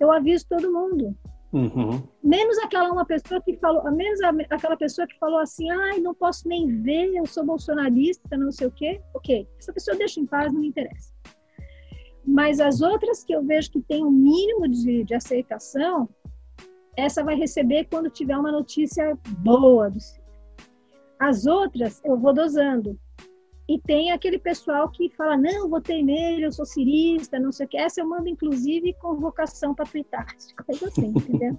eu 0.00 0.10
aviso 0.10 0.46
todo 0.48 0.72
mundo. 0.72 1.14
Uhum. 1.52 2.02
Menos 2.24 2.56
aquela 2.60 2.90
uma 2.90 3.04
pessoa 3.04 3.42
que 3.42 3.58
falou, 3.58 3.82
menos 3.92 4.22
a, 4.22 4.30
aquela 4.48 4.74
pessoa 4.74 5.06
que 5.06 5.18
falou 5.18 5.38
assim, 5.38 5.70
ai, 5.70 6.00
não 6.00 6.14
posso 6.14 6.48
nem 6.48 6.80
ver, 6.80 7.14
eu 7.14 7.26
sou 7.26 7.44
bolsonarista, 7.44 8.38
não 8.38 8.50
sei 8.50 8.68
o 8.68 8.70
quê. 8.70 9.02
Ok, 9.12 9.46
essa 9.58 9.70
pessoa 9.70 9.98
deixa 9.98 10.18
em 10.18 10.24
paz, 10.24 10.50
não 10.50 10.62
me 10.62 10.68
interessa. 10.68 11.12
Mas 12.24 12.58
as 12.58 12.80
outras 12.80 13.22
que 13.22 13.34
eu 13.34 13.44
vejo 13.44 13.70
que 13.70 13.82
tem 13.82 14.02
um 14.02 14.10
mínimo 14.10 14.66
de, 14.66 15.04
de 15.04 15.14
aceitação, 15.14 16.08
essa 16.96 17.22
vai 17.22 17.34
receber 17.34 17.84
quando 17.90 18.08
tiver 18.08 18.38
uma 18.38 18.50
notícia 18.50 19.14
boa 19.40 19.90
do 19.90 20.00
Ciro. 20.00 20.24
As 21.18 21.44
outras 21.44 22.00
eu 22.02 22.16
vou 22.16 22.32
dosando. 22.32 22.98
E 23.70 23.78
tem 23.78 24.10
aquele 24.10 24.36
pessoal 24.36 24.90
que 24.90 25.08
fala, 25.10 25.36
não, 25.36 25.68
votei 25.68 26.02
nele, 26.02 26.44
eu 26.44 26.50
sou 26.50 26.66
cirista, 26.66 27.38
não 27.38 27.52
sei 27.52 27.66
o 27.66 27.68
que. 27.68 27.78
Essa 27.78 28.00
eu 28.00 28.08
mando, 28.08 28.28
inclusive, 28.28 28.92
convocação 28.94 29.76
para 29.76 29.86
twittar, 29.86 30.26
coisa 30.66 30.88
assim, 30.88 31.06
entendeu? 31.06 31.56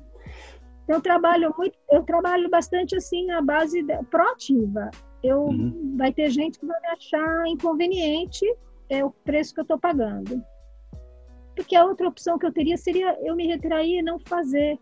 Então, 0.84 0.98
eu 0.98 1.01
trabalho 1.01 1.56
muito, 1.58 1.80
eu 1.89 2.03
trabalho 2.03 2.50
bastante 2.50 2.98
assim 2.98 3.25
na 3.27 3.41
base 3.41 3.82
da, 3.84 4.03
proativa. 4.03 4.91
Eu, 5.24 5.44
uhum. 5.44 5.96
Vai 5.98 6.12
ter 6.12 6.30
gente 6.30 6.60
que 6.60 6.65
vai 6.65 6.82
me 6.82 6.88
achar 6.88 7.48
inconveniente 7.48 8.46
é 8.89 9.06
o 9.06 9.12
preço 9.12 9.53
que 9.53 9.62
eu 9.62 9.63
estou 9.63 9.80
pagando. 9.80 10.44
Porque 11.56 11.77
a 11.77 11.86
outra 11.86 12.10
opção 12.10 12.38
que 12.38 12.46
eu 12.46 12.51
teria 12.51 12.75
seria 12.75 13.18
eu 13.22 13.38
me 13.38 13.48
retrair 13.48 14.00
e 14.00 14.01
não 14.01 14.20
fazer. 14.20 14.77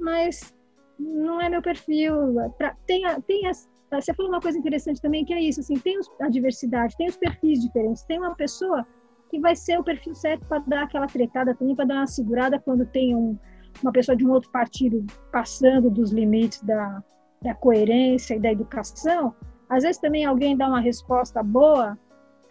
Mas 0.00 0.54
não 0.98 1.38
é 1.38 1.50
meu 1.50 1.60
perfil. 1.60 2.16
Pra, 2.56 2.74
tem, 2.86 3.02
tem 3.26 3.46
você 3.90 4.14
falou 4.14 4.30
uma 4.30 4.40
coisa 4.40 4.58
interessante 4.58 5.00
também, 5.00 5.24
que 5.24 5.34
é 5.34 5.40
isso, 5.40 5.60
assim, 5.60 5.74
tem 5.74 5.98
a 6.20 6.28
diversidade, 6.28 6.96
tem 6.96 7.08
os 7.08 7.16
perfis 7.16 7.60
diferentes. 7.60 8.02
Tem 8.04 8.18
uma 8.18 8.34
pessoa 8.34 8.86
que 9.30 9.40
vai 9.40 9.56
ser 9.56 9.78
o 9.78 9.84
perfil 9.84 10.14
certo 10.14 10.46
para 10.46 10.58
dar 10.60 10.82
aquela 10.84 11.06
tretada 11.06 11.54
também, 11.54 11.74
para 11.74 11.86
dar 11.86 11.94
uma 11.96 12.06
segurada 12.06 12.58
quando 12.58 12.86
tem 12.86 13.14
um, 13.14 13.36
uma 13.82 13.92
pessoa 13.92 14.16
de 14.16 14.24
um 14.24 14.30
outro 14.30 14.50
partido 14.50 15.04
passando 15.32 15.90
dos 15.90 16.12
limites 16.12 16.62
da, 16.62 17.02
da 17.42 17.54
coerência 17.54 18.34
e 18.34 18.40
da 18.40 18.52
educação. 18.52 19.34
Às 19.68 19.84
vezes 19.84 20.00
também 20.00 20.24
alguém 20.24 20.56
dá 20.56 20.68
uma 20.68 20.80
resposta 20.80 21.42
boa, 21.42 21.98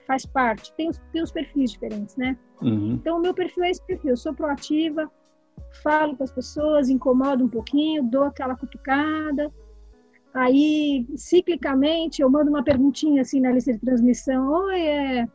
faz 0.08 0.26
parte. 0.26 0.74
Tem 0.76 0.90
os, 0.90 0.98
tem 1.12 1.22
os 1.22 1.32
perfis 1.32 1.72
diferentes, 1.72 2.16
né? 2.16 2.38
Uhum. 2.62 2.94
Então, 2.94 3.18
o 3.18 3.22
meu 3.22 3.34
perfil 3.34 3.64
é 3.64 3.70
esse 3.70 3.86
perfil. 3.86 4.12
Eu 4.12 4.18
sou 4.18 4.34
proativa, 4.34 5.10
falo 5.84 6.16
com 6.16 6.24
as 6.24 6.32
pessoas, 6.32 6.90
incomodo 6.90 7.46
um 7.46 7.50
pouquinho, 7.50 8.04
dou 8.04 8.24
aquela 8.24 8.56
cutucada. 8.56 9.52
Aí, 10.34 11.08
ciclicamente, 11.16 12.22
eu 12.22 12.30
mando 12.30 12.50
uma 12.50 12.64
perguntinha 12.64 13.22
assim 13.22 13.40
na 13.40 13.52
lista 13.52 13.74
de 13.74 13.80
transmissão. 13.80 14.50
Oi, 14.66 14.82
é... 14.82 15.28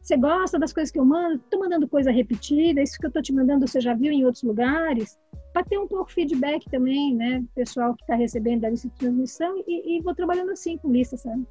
Você 0.00 0.16
gosta 0.16 0.58
das 0.58 0.72
coisas 0.72 0.90
que 0.90 0.98
eu 0.98 1.04
mando? 1.04 1.36
Estou 1.36 1.60
mandando 1.60 1.86
coisa 1.86 2.10
repetida. 2.10 2.82
Isso 2.82 2.98
que 2.98 3.06
eu 3.06 3.08
estou 3.08 3.22
te 3.22 3.32
mandando 3.32 3.66
você 3.66 3.80
já 3.80 3.94
viu 3.94 4.12
em 4.12 4.24
outros 4.24 4.42
lugares? 4.42 5.18
Para 5.52 5.64
ter 5.64 5.78
um 5.78 5.86
pouco 5.86 6.10
feedback 6.10 6.68
também, 6.70 7.14
né? 7.14 7.44
Pessoal 7.54 7.94
que 7.94 8.02
está 8.02 8.14
recebendo 8.14 8.64
a 8.64 8.70
lista 8.70 8.88
de 8.88 8.94
transmissão. 8.94 9.62
E, 9.66 9.98
e 9.98 10.00
vou 10.00 10.14
trabalhando 10.14 10.50
assim 10.50 10.78
com 10.78 10.90
lista, 10.90 11.16
sabe? 11.16 11.46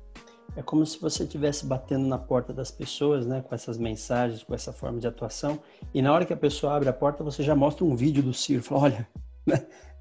É 0.56 0.64
como 0.64 0.84
se 0.88 1.00
você 1.00 1.24
estivesse 1.24 1.68
batendo 1.68 2.08
na 2.08 2.18
porta 2.18 2.52
das 2.52 2.72
pessoas, 2.72 3.28
né, 3.28 3.44
com 3.48 3.54
essas 3.54 3.78
mensagens, 3.78 4.44
com 4.44 4.56
essa 4.56 4.74
forma 4.74 5.00
de 5.00 5.06
atuação, 5.06 5.60
e 5.94 6.02
na 6.02 6.12
hora 6.12 6.26
que 6.26 6.34
a 6.34 6.38
pessoa 6.38 6.76
abre 6.76 6.90
a 6.90 6.94
porta, 6.94 7.24
você 7.24 7.44
já 7.44 7.56
mostra 7.56 7.86
um 7.86 7.96
vídeo 7.96 8.24
do 8.24 8.34
Ciro, 8.34 8.64
fala, 8.64 8.82
olha? 8.82 9.08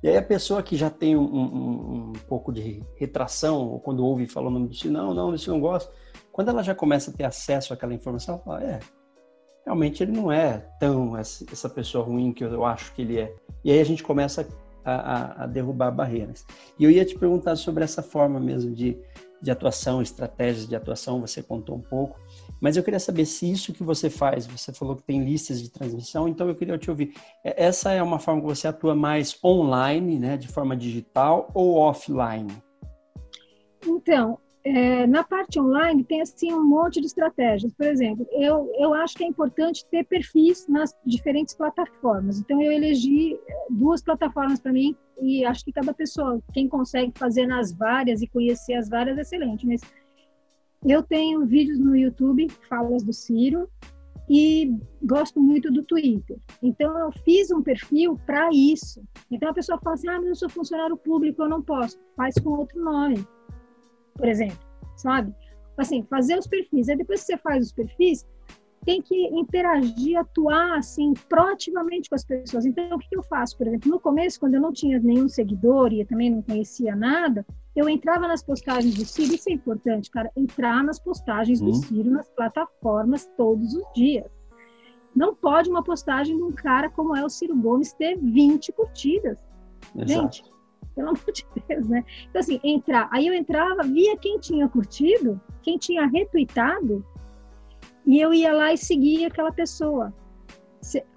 E 0.03 0.09
aí 0.09 0.17
a 0.19 0.23
pessoa 0.23 0.63
que 0.63 0.77
já 0.77 0.91
tem 0.91 1.17
um, 1.17 1.23
um, 1.23 2.11
um, 2.11 2.13
pouco 2.29 2.53
de 2.53 2.83
retração, 2.97 3.67
ou 3.67 3.81
quando 3.81 4.05
ouve 4.05 4.29
falar 4.29 4.49
o 4.49 4.51
nome 4.51 4.69
do 4.69 4.75
Ciro, 4.75 4.93
não, 4.93 5.15
não, 5.15 5.35
isso 5.35 5.51
não 5.51 5.59
gosto, 5.59 5.91
quando 6.31 6.49
ela 6.49 6.63
já 6.63 6.75
começa 6.75 7.11
a 7.11 7.15
ter 7.15 7.25
acesso 7.25 7.73
àquela 7.73 7.95
informação, 7.95 8.35
ela 8.35 8.45
fala, 8.45 8.63
é, 8.63 8.79
realmente 9.65 10.03
ele 10.03 10.13
não 10.13 10.31
é 10.31 10.59
tão 10.79 11.17
essa 11.17 11.69
pessoa 11.69 12.05
ruim 12.05 12.33
que 12.33 12.45
eu 12.45 12.65
acho 12.65 12.93
que 12.93 13.03
ele 13.03 13.19
é. 13.19 13.35
E 13.65 13.73
aí 13.73 13.81
a 13.81 13.85
gente 13.85 14.03
começa 14.03 14.47
a, 14.85 14.93
a, 14.93 15.45
a 15.45 15.47
derrubar 15.47 15.91
barreiras. 15.91 16.45
E 16.79 16.85
eu 16.85 16.91
ia 16.91 17.05
te 17.05 17.19
perguntar 17.19 17.57
sobre 17.57 17.83
essa 17.83 18.03
forma 18.03 18.39
mesmo 18.39 18.73
de 18.75 19.01
de 19.41 19.51
atuação, 19.51 20.01
estratégias 20.01 20.67
de 20.67 20.75
atuação, 20.75 21.21
você 21.21 21.43
contou 21.43 21.77
um 21.77 21.81
pouco. 21.81 22.19
Mas 22.61 22.77
eu 22.77 22.83
queria 22.83 23.01
saber 23.01 23.27
se 23.27 23.51
isso 23.51 23.73
que 23.73 23.83
você 23.83 24.09
faz, 24.09 24.47
você 24.47 24.73
falou 24.73 24.97
que 24.97 25.03
tem 25.03 25.25
listas 25.25 25.61
de 25.61 25.71
transmissão, 25.71 26.29
então 26.29 26.49
eu 26.49 26.55
queria 26.55 26.79
te 26.79 26.91
ouvir. 26.91 27.15
É, 27.45 27.65
essa 27.65 27.93
é 27.93 28.03
uma 28.03 28.19
forma 28.19 28.41
que 28.41 28.47
você 28.47 28.69
atua 28.69 28.95
mais 28.95 29.39
online, 29.45 30.19
né, 30.19 30.37
de 30.37 30.49
forma 30.49 30.77
digital 30.77 31.51
ou 31.55 31.77
offline? 31.77 32.53
Então, 33.87 34.39
é, 34.65 35.07
na 35.07 35.23
parte 35.23 35.61
online 35.61 36.03
tem 36.03 36.21
assim 36.21 36.53
um 36.53 36.65
monte 36.65 37.01
de 37.01 37.07
estratégias. 37.07 37.73
Por 37.73 37.87
exemplo, 37.87 38.27
eu, 38.33 38.69
eu 38.81 38.93
acho 38.95 39.15
que 39.15 39.23
é 39.23 39.27
importante 39.29 39.87
ter 39.89 40.05
perfis 40.05 40.67
nas 40.67 40.93
diferentes 41.07 41.55
plataformas. 41.55 42.41
Então 42.41 42.61
eu 42.61 42.73
elegi 42.73 43.35
é, 43.35 43.67
duas 43.71 44.03
plataformas 44.03 44.59
para 44.59 44.73
mim 44.73 44.97
e 45.23 45.45
acho 45.45 45.65
que 45.65 45.73
cada 45.73 45.95
pessoa, 45.95 46.43
quem 46.53 46.69
consegue 46.69 47.13
fazer 47.17 47.47
nas 47.47 47.73
várias 47.73 48.23
e 48.23 48.27
conhecer 48.27 48.75
as 48.75 48.89
várias, 48.89 49.17
é 49.17 49.21
excelente. 49.21 49.65
Mas 49.65 49.83
eu 50.85 51.03
tenho 51.03 51.47
vídeos 51.47 51.79
no 51.79 51.97
YouTube, 51.97 52.49
falas 52.69 53.03
do 53.03 53.13
Ciro, 53.13 53.69
e 54.29 54.77
gosto 55.03 55.41
muito 55.41 55.71
do 55.71 55.85
Twitter. 55.85 56.37
Então 56.61 56.99
eu 56.99 57.13
fiz 57.25 57.51
um 57.51 57.63
perfil 57.63 58.19
para 58.27 58.49
isso. 58.53 59.03
Então 59.31 59.51
a 59.51 59.55
pessoa 59.55 59.79
fala 59.79 59.95
assim: 59.95 60.09
ah, 60.09 60.19
mas 60.19 60.29
eu 60.29 60.35
sou 60.35 60.49
funcionário 60.49 60.97
público, 60.97 61.43
eu 61.43 61.49
não 61.49 61.63
posso. 61.63 61.97
Faz 62.17 62.35
com 62.35 62.51
outro 62.51 62.83
nome 62.83 63.25
por 64.17 64.29
exemplo, 64.29 64.59
sabe? 64.97 65.35
Assim, 65.77 66.03
fazer 66.05 66.39
os 66.39 66.47
perfis. 66.47 66.89
Aí 66.89 66.97
depois 66.97 67.21
que 67.21 67.27
você 67.27 67.37
faz 67.37 67.67
os 67.67 67.73
perfis, 67.73 68.27
tem 68.85 69.03
que 69.03 69.15
interagir, 69.29 70.19
atuar 70.19 70.79
assim 70.79 71.13
proativamente 71.29 72.09
com 72.09 72.15
as 72.15 72.25
pessoas. 72.25 72.65
Então, 72.65 72.97
o 72.97 72.99
que 72.99 73.17
eu 73.17 73.23
faço? 73.23 73.57
Por 73.59 73.67
exemplo, 73.67 73.91
no 73.91 74.01
começo, 74.01 74.41
quando 74.41 74.55
eu 74.55 74.61
não 74.61 74.73
tinha 74.73 74.99
nenhum 74.99 75.29
seguidor 75.29 75.93
e 75.93 76.05
também 76.05 76.31
não 76.31 76.43
conhecia 76.43 76.95
nada, 76.95 77.45
eu 77.77 77.89
entrava 77.89 78.27
nas 78.27 78.43
postagens 78.43 78.95
do 78.95 79.05
Ciro, 79.05 79.35
isso 79.35 79.51
é 79.51 79.53
importante, 79.53 80.11
cara, 80.11 80.33
entrar 80.35 80.83
nas 80.83 80.99
postagens 80.99 81.61
do 81.61 81.67
uhum. 81.67 81.75
Ciro 81.75 82.11
nas 82.11 82.29
plataformas 82.31 83.31
todos 83.37 83.75
os 83.75 83.85
dias. 83.95 84.27
Não 85.15 85.35
pode 85.35 85.69
uma 85.69 85.85
postagem 85.85 86.37
de 86.37 86.43
um 86.43 86.53
cara 86.53 86.91
como 86.91 87.15
é 87.15 87.25
o 87.25 87.29
Ciro 87.29 87.55
Gomes 87.55 87.93
ter 87.93 88.19
20 88.19 88.73
curtidas. 88.73 89.39
Exato. 89.95 90.07
Gente, 90.07 90.45
pelo 90.95 91.11
amor 91.11 91.33
de 91.33 91.47
Deus, 91.69 91.89
né? 91.89 92.05
Então, 92.29 92.41
assim, 92.41 92.59
entrar. 92.65 93.09
Aí 93.13 93.27
eu 93.27 93.35
entrava, 93.35 93.83
via 93.83 94.17
quem 94.17 94.39
tinha 94.39 94.69
curtido, 94.69 95.41
quem 95.63 95.77
tinha 95.77 96.07
retweetado, 96.07 97.05
e 98.07 98.21
eu 98.21 98.33
ia 98.33 98.53
lá 98.53 98.73
e 98.73 98.79
seguia 98.79 99.29
aquela 99.29 99.53
pessoa. 99.53 100.15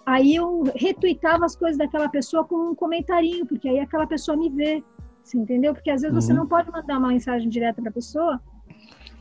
Aí 0.05 0.35
eu 0.35 0.63
retweetava 0.75 1.45
as 1.45 1.55
coisas 1.55 1.77
daquela 1.77 2.09
pessoa 2.09 2.43
com 2.43 2.71
um 2.71 2.75
comentarinho, 2.75 3.45
porque 3.45 3.69
aí 3.69 3.79
aquela 3.79 4.07
pessoa 4.07 4.35
me 4.35 4.49
vê, 4.49 4.83
você 5.29 5.37
entendeu? 5.37 5.73
Porque 5.73 5.91
às 5.91 6.01
vezes 6.01 6.15
uhum. 6.15 6.21
você 6.21 6.33
não 6.33 6.47
pode 6.47 6.71
mandar 6.71 6.97
uma 6.97 7.09
mensagem 7.09 7.49
direta 7.49 7.81
para 7.81 7.89
a 7.89 7.93
pessoa, 7.93 8.41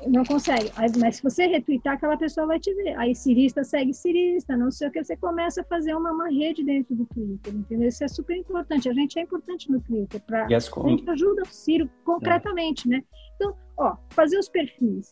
não 0.07 0.25
consegue. 0.25 0.71
Mas 0.99 1.17
se 1.17 1.23
você 1.23 1.47
retweetar, 1.47 1.95
aquela 1.95 2.17
pessoa 2.17 2.47
vai 2.47 2.59
te 2.59 2.73
ver. 2.75 2.97
Aí 2.99 3.15
cirista 3.15 3.65
segue 3.65 3.93
cirista, 3.93 4.57
não 4.57 4.71
sei 4.71 4.89
o 4.89 4.91
que. 4.91 5.03
Você 5.03 5.17
começa 5.17 5.61
a 5.61 5.65
fazer 5.65 5.95
uma, 5.95 6.13
uma 6.13 6.29
rede 6.29 6.65
dentro 6.65 6.95
do 6.95 7.05
Twitter, 7.07 7.55
entendeu? 7.55 7.89
Isso 7.89 8.05
é 8.05 8.09
super 8.09 8.37
importante. 8.37 8.89
A 8.89 8.93
gente 8.93 9.19
é 9.19 9.23
importante 9.23 9.71
no 9.71 9.81
Twitter. 9.81 10.21
Pra, 10.23 10.47
yes, 10.51 10.71
a 10.77 10.89
gente 10.89 11.11
ajuda 11.11 11.43
o 11.43 11.47
Ciro 11.47 11.91
concretamente, 12.05 12.89
é. 12.89 12.97
né? 12.97 13.05
Então, 13.37 13.55
ó, 13.77 13.97
fazer 14.11 14.39
os 14.39 14.49
perfis 14.49 15.09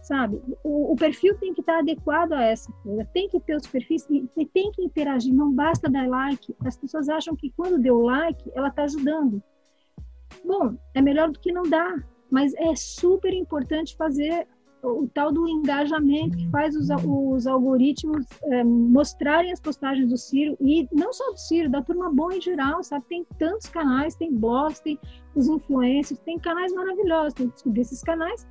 sabe? 0.00 0.40
O, 0.64 0.92
o, 0.92 0.96
perfil 0.96 1.36
tem 1.36 1.52
que 1.52 1.60
estar 1.60 1.80
adequado 1.80 2.32
a 2.32 2.42
essa 2.42 2.72
coisa, 2.82 3.04
tem 3.12 3.28
que 3.28 3.38
ter 3.40 3.54
os 3.54 3.66
perfis 3.66 4.06
e, 4.08 4.26
e, 4.38 4.46
tem 4.46 4.72
que 4.72 4.82
interagir, 4.82 5.34
não 5.34 5.52
basta 5.52 5.90
dar 5.90 6.08
like. 6.08 6.56
As 6.64 6.78
pessoas 6.78 7.10
acham 7.10 7.36
que 7.36 7.50
quando 7.50 7.78
deu 7.78 8.00
like, 8.00 8.50
ela 8.54 8.68
está 8.68 8.84
ajudando. 8.84 9.42
Bom, 10.44 10.76
é 10.94 11.02
melhor 11.02 11.30
do 11.30 11.38
que 11.38 11.52
não 11.52 11.62
dar, 11.64 12.06
mas 12.30 12.54
é 12.54 12.74
super 12.74 13.32
importante 13.32 13.96
fazer 13.96 14.46
o, 14.82 15.08
tal 15.12 15.32
do 15.32 15.48
engajamento 15.48 16.36
que 16.36 16.48
faz 16.50 16.74
os, 16.76 16.88
os 17.04 17.46
algoritmos 17.46 18.26
é, 18.44 18.62
mostrarem 18.62 19.52
as 19.52 19.60
postagens 19.60 20.08
do 20.08 20.16
Ciro 20.16 20.56
e 20.60 20.88
não 20.92 21.12
só 21.12 21.30
do 21.32 21.38
Ciro, 21.38 21.70
da 21.70 21.82
turma 21.82 22.12
boa 22.12 22.34
em 22.34 22.40
geral, 22.40 22.82
sabe? 22.82 23.04
Tem 23.08 23.26
tantos 23.38 23.68
canais, 23.68 24.14
tem 24.14 24.32
blogs, 24.32 24.80
tem 24.80 24.98
os 25.34 25.48
influencers, 25.48 26.20
tem 26.20 26.38
canais 26.38 26.72
maravilhosos, 26.72 27.34
tem 27.34 27.48
que 27.48 27.54
descobrir 27.54 27.80
esses 27.80 28.02
canais 28.02 28.46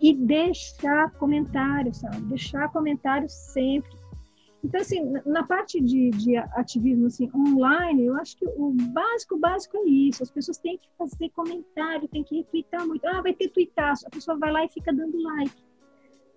e 0.00 0.12
deixar 0.12 1.12
comentários, 1.12 1.98
sabe? 1.98 2.20
Deixar 2.22 2.70
comentários 2.72 3.32
sempre. 3.32 3.90
Então, 4.64 4.80
assim, 4.80 5.12
na 5.26 5.42
parte 5.42 5.78
de, 5.78 6.10
de 6.10 6.36
ativismo 6.36 7.06
assim, 7.06 7.30
online, 7.34 8.06
eu 8.06 8.16
acho 8.16 8.34
que 8.34 8.46
o 8.46 8.72
básico, 8.92 9.38
básico 9.38 9.76
é 9.76 9.84
isso. 9.84 10.22
As 10.22 10.30
pessoas 10.30 10.56
têm 10.56 10.78
que 10.78 10.88
fazer 10.96 11.28
comentário, 11.30 12.08
têm 12.08 12.24
que 12.24 12.36
retweetar 12.36 12.86
muito. 12.86 13.06
Ah, 13.06 13.20
vai 13.20 13.34
ter 13.34 13.50
tweetaço. 13.50 14.06
A 14.06 14.10
pessoa 14.10 14.38
vai 14.38 14.50
lá 14.50 14.64
e 14.64 14.70
fica 14.70 14.90
dando 14.90 15.22
like. 15.22 15.54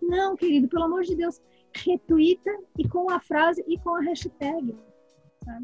Não, 0.01 0.35
querido, 0.35 0.67
pelo 0.67 0.83
amor 0.83 1.03
de 1.03 1.15
Deus, 1.15 1.41
retweeta 1.73 2.51
e 2.77 2.85
com 2.87 3.09
a 3.09 3.19
frase 3.21 3.63
e 3.65 3.77
com 3.77 3.95
a 3.95 4.01
hashtag. 4.01 4.75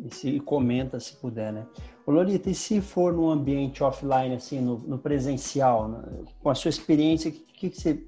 E 0.05 0.15
se 0.15 0.39
comenta 0.39 1.01
se 1.01 1.17
puder, 1.17 1.51
né? 1.51 1.67
Ô 2.05 2.11
Lolita, 2.11 2.49
e 2.49 2.55
se 2.55 2.79
for 2.79 3.11
no 3.11 3.29
ambiente 3.29 3.83
offline, 3.83 4.35
assim, 4.35 4.61
no, 4.61 4.77
no 4.77 4.97
presencial, 4.97 5.89
né? 5.89 6.01
com 6.39 6.49
a 6.49 6.55
sua 6.55 6.69
experiência, 6.69 7.29
o 7.29 7.33
que, 7.33 7.69
que 7.69 7.75
você 7.77 8.07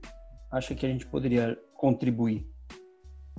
acha 0.49 0.73
que 0.73 0.86
a 0.86 0.89
gente 0.89 1.06
poderia 1.06 1.60
contribuir? 1.75 2.55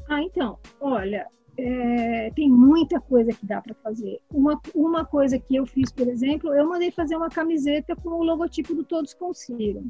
Ah, 0.08 0.22
então, 0.22 0.58
olha, 0.80 1.26
é, 1.58 2.30
tem 2.34 2.50
muita 2.50 3.00
coisa 3.00 3.32
que 3.32 3.44
dá 3.44 3.60
para 3.60 3.74
fazer. 3.74 4.20
Uma, 4.30 4.60
uma 4.74 5.04
coisa 5.04 5.38
que 5.38 5.56
eu 5.56 5.66
fiz, 5.66 5.90
por 5.90 6.06
exemplo, 6.06 6.54
eu 6.54 6.68
mandei 6.68 6.90
fazer 6.90 7.16
uma 7.16 7.28
camiseta 7.28 7.96
com 7.96 8.10
o 8.10 8.22
logotipo 8.22 8.74
do 8.74 8.84
Todos 8.84 9.14
Consiram. 9.14 9.84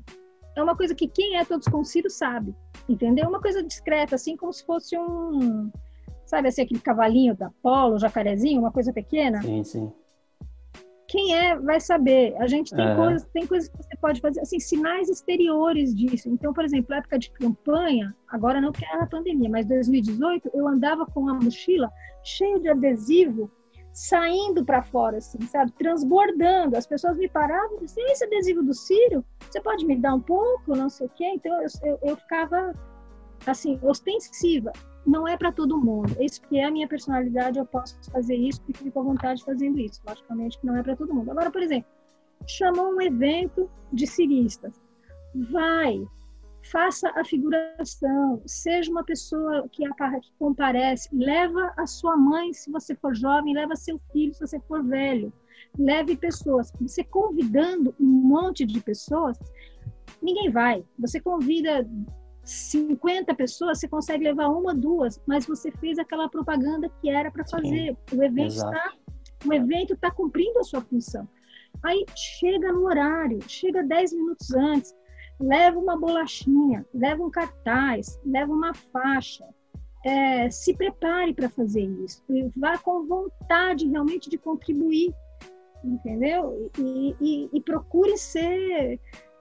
É 0.55 0.63
uma 0.63 0.77
coisa 0.77 0.95
que 0.95 1.07
quem 1.07 1.37
é 1.37 1.45
Todos 1.45 1.69
Consiram 1.69 2.09
sabe, 2.09 2.55
entendeu? 2.89 3.29
Uma 3.29 3.41
coisa 3.41 3.63
discreta, 3.63 4.15
assim 4.15 4.37
como 4.37 4.53
se 4.53 4.65
fosse 4.65 4.97
um, 4.97 5.71
Sabe 6.27 6.49
assim, 6.49 6.63
aquele 6.63 6.81
cavalinho 6.81 7.37
da 7.37 7.51
polo, 7.63 7.99
jacarezinho, 7.99 8.61
uma 8.61 8.73
coisa 8.73 8.93
pequena? 8.93 9.41
Sim, 9.43 9.63
sim. 9.63 9.93
Quem 11.17 11.35
é 11.35 11.57
vai 11.59 11.81
saber. 11.81 12.37
A 12.37 12.47
gente 12.47 12.77
tem, 12.77 12.87
uhum. 12.87 12.97
coisas, 12.97 13.27
tem 13.33 13.47
coisas 13.47 13.71
que 13.71 13.79
você 13.79 13.97
pode 13.99 14.21
fazer, 14.21 14.39
assim, 14.41 14.61
sinais 14.61 15.09
exteriores 15.09 15.95
disso. 15.95 16.29
Então, 16.29 16.53
por 16.53 16.63
exemplo, 16.63 16.95
época 16.95 17.19
de 17.19 17.31
campanha, 17.31 18.15
agora 18.29 18.61
não 18.61 18.71
porque 18.71 18.85
era 18.85 19.05
a 19.05 19.07
pandemia, 19.07 19.49
mas 19.49 19.65
2018, 19.65 20.51
eu 20.53 20.69
andava 20.69 21.07
com 21.07 21.21
uma 21.21 21.33
mochila 21.33 21.91
cheia 22.23 22.61
de 22.61 22.69
adesivo 22.69 23.51
saindo 23.95 24.63
para 24.63 24.83
fora, 24.83 25.17
assim, 25.17 25.41
sabe? 25.47 25.73
Transbordando. 25.73 26.77
As 26.77 26.87
pessoas 26.87 27.17
me 27.17 27.31
paravam 27.31 27.79
e 27.79 27.87
diziam, 27.87 28.07
esse 28.09 28.25
adesivo 28.27 28.63
do 28.63 28.75
Círio, 28.75 29.25
você 29.41 29.59
pode 29.59 29.87
me 29.87 29.97
dar 29.97 30.13
um 30.13 30.21
pouco, 30.21 30.77
não 30.77 30.91
sei 30.91 31.07
o 31.07 31.11
quê? 31.17 31.33
Então, 31.35 31.63
eu, 31.63 31.69
eu, 31.83 31.99
eu 32.03 32.17
ficava, 32.19 32.75
assim, 33.47 33.81
ostensiva 33.83 34.71
não 35.07 35.27
é 35.27 35.37
para 35.37 35.53
todo 35.53 35.81
mundo. 35.81 36.17
Isso 36.21 36.41
que 36.43 36.59
é 36.59 36.65
a 36.65 36.71
minha 36.71 36.89
personalidade, 36.89 37.59
eu 37.59 37.65
posso 37.65 37.97
fazer 38.11 38.35
isso 38.35 38.61
e 38.69 38.77
fico 38.77 38.99
à 38.99 39.03
vontade 39.03 39.45
fazendo 39.45 39.79
isso. 39.79 40.03
Logicamente 40.07 40.59
que 40.59 40.67
não 40.67 40.77
é 40.77 40.83
para 40.83 40.97
todo 40.97 41.15
mundo. 41.15 41.31
Agora, 41.31 41.51
por 41.51 41.63
exemplo, 41.63 41.89
chamou 42.47 42.95
um 42.95 43.01
evento 43.01 43.71
de 43.93 44.07
ciristas. 44.07 44.83
Vai, 45.51 46.05
faça 46.71 47.11
a 47.15 47.25
figuração, 47.25 48.43
seja 48.47 48.91
uma 48.91 49.05
pessoa 49.05 49.69
que, 49.71 49.85
que 49.89 50.33
comparece, 50.39 51.09
leva 51.13 51.73
a 51.77 51.87
sua 51.87 52.17
mãe 52.17 52.53
se 52.53 52.71
você 52.71 52.95
for 52.95 53.15
jovem, 53.15 53.55
leva 53.55 53.77
seu 53.77 54.01
filho 54.13 54.35
se 54.35 54.41
você 54.41 54.59
for 54.61 54.83
velho, 54.83 55.33
leve 55.79 56.17
pessoas. 56.17 56.73
Você 56.81 57.05
convidando 57.05 57.95
um 58.01 58.07
monte 58.07 58.65
de 58.65 58.81
pessoas, 58.81 59.39
ninguém 60.21 60.51
vai. 60.51 60.85
Você 60.99 61.21
convida 61.21 61.87
50 62.47 63.35
pessoas, 63.35 63.81
você 63.81 63.89
consegue 63.89 64.25
levar 64.25 64.49
uma, 64.49 64.73
duas, 64.73 65.21
mas 65.27 65.45
você 65.45 65.71
fez 65.73 65.99
aquela 65.99 66.29
propaganda 66.29 66.89
que 67.01 67.11
era 67.11 67.31
para 67.31 67.45
fazer. 67.45 67.97
Sim, 68.09 68.17
o 68.17 68.23
evento 68.23 68.55
está 68.55 68.93
o 69.45 69.53
evento 69.53 69.95
está 69.95 70.11
cumprindo 70.11 70.59
a 70.59 70.65
sua 70.65 70.81
função. 70.81 71.29
Aí 71.83 72.05
chega 72.15 72.73
no 72.73 72.87
horário, 72.87 73.39
chega 73.47 73.83
10 73.83 74.13
minutos 74.15 74.53
antes, 74.55 74.95
leva 75.39 75.79
uma 75.79 75.97
bolachinha, 75.97 76.87
leva 76.95 77.23
um 77.23 77.31
cartaz, 77.31 78.19
leva 78.25 78.53
uma 78.53 78.75
faixa. 78.75 79.45
É, 80.05 80.49
se 80.51 80.73
prepare 80.73 81.35
para 81.35 81.49
fazer 81.49 81.83
isso. 81.83 82.23
E 82.31 82.49
vá 82.57 82.79
com 82.79 83.07
vontade 83.07 83.89
realmente 83.89 84.31
de 84.31 84.39
contribuir, 84.39 85.13
entendeu? 85.85 86.71
E, 86.79 87.15
e, 87.21 87.51
e 87.53 87.61
procure 87.61 88.17
ser 88.17 89.01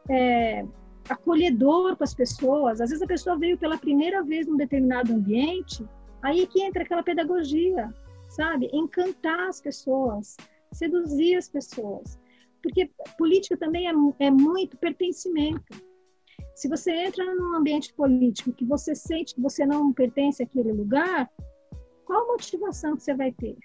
é, 0.10 0.66
acolhedor 1.10 1.96
com 1.96 2.04
as 2.04 2.14
pessoas. 2.14 2.82
Às 2.82 2.90
vezes 2.90 3.04
a 3.04 3.08
pessoa 3.08 3.38
veio 3.38 3.58
pela 3.58 3.78
primeira 3.78 4.24
vez 4.24 4.48
num 4.48 4.58
determinado 4.58 5.14
ambiente, 5.14 5.86
aí 6.22 6.48
que 6.48 6.62
entra 6.62 6.84
aquela 6.84 7.04
pedagogia, 7.04 7.94
sabe? 8.30 8.70
Encantar 8.74 9.48
as 9.48 9.62
pessoas, 9.62 10.36
seduzir 10.72 11.36
as 11.36 11.50
pessoas. 11.50 12.20
Porque 12.62 12.90
política 13.18 13.56
também 13.58 13.88
é, 13.88 13.94
é 14.26 14.32
muito 14.32 14.78
pertencimento. 14.78 15.84
Se 16.56 16.68
você 16.68 16.92
entra 16.92 17.24
num 17.36 17.56
ambiente 17.56 17.94
político 17.94 18.54
que 18.54 18.66
você 18.66 18.96
sente 18.96 19.36
que 19.36 19.42
você 19.42 19.66
não 19.66 19.94
pertence 19.94 20.42
àquele 20.42 20.72
lugar, 20.72 21.30
qual 22.06 22.28
motivação 22.28 22.96
que 22.96 23.04
você 23.04 23.14
vai 23.14 23.32
ter? 23.32 23.58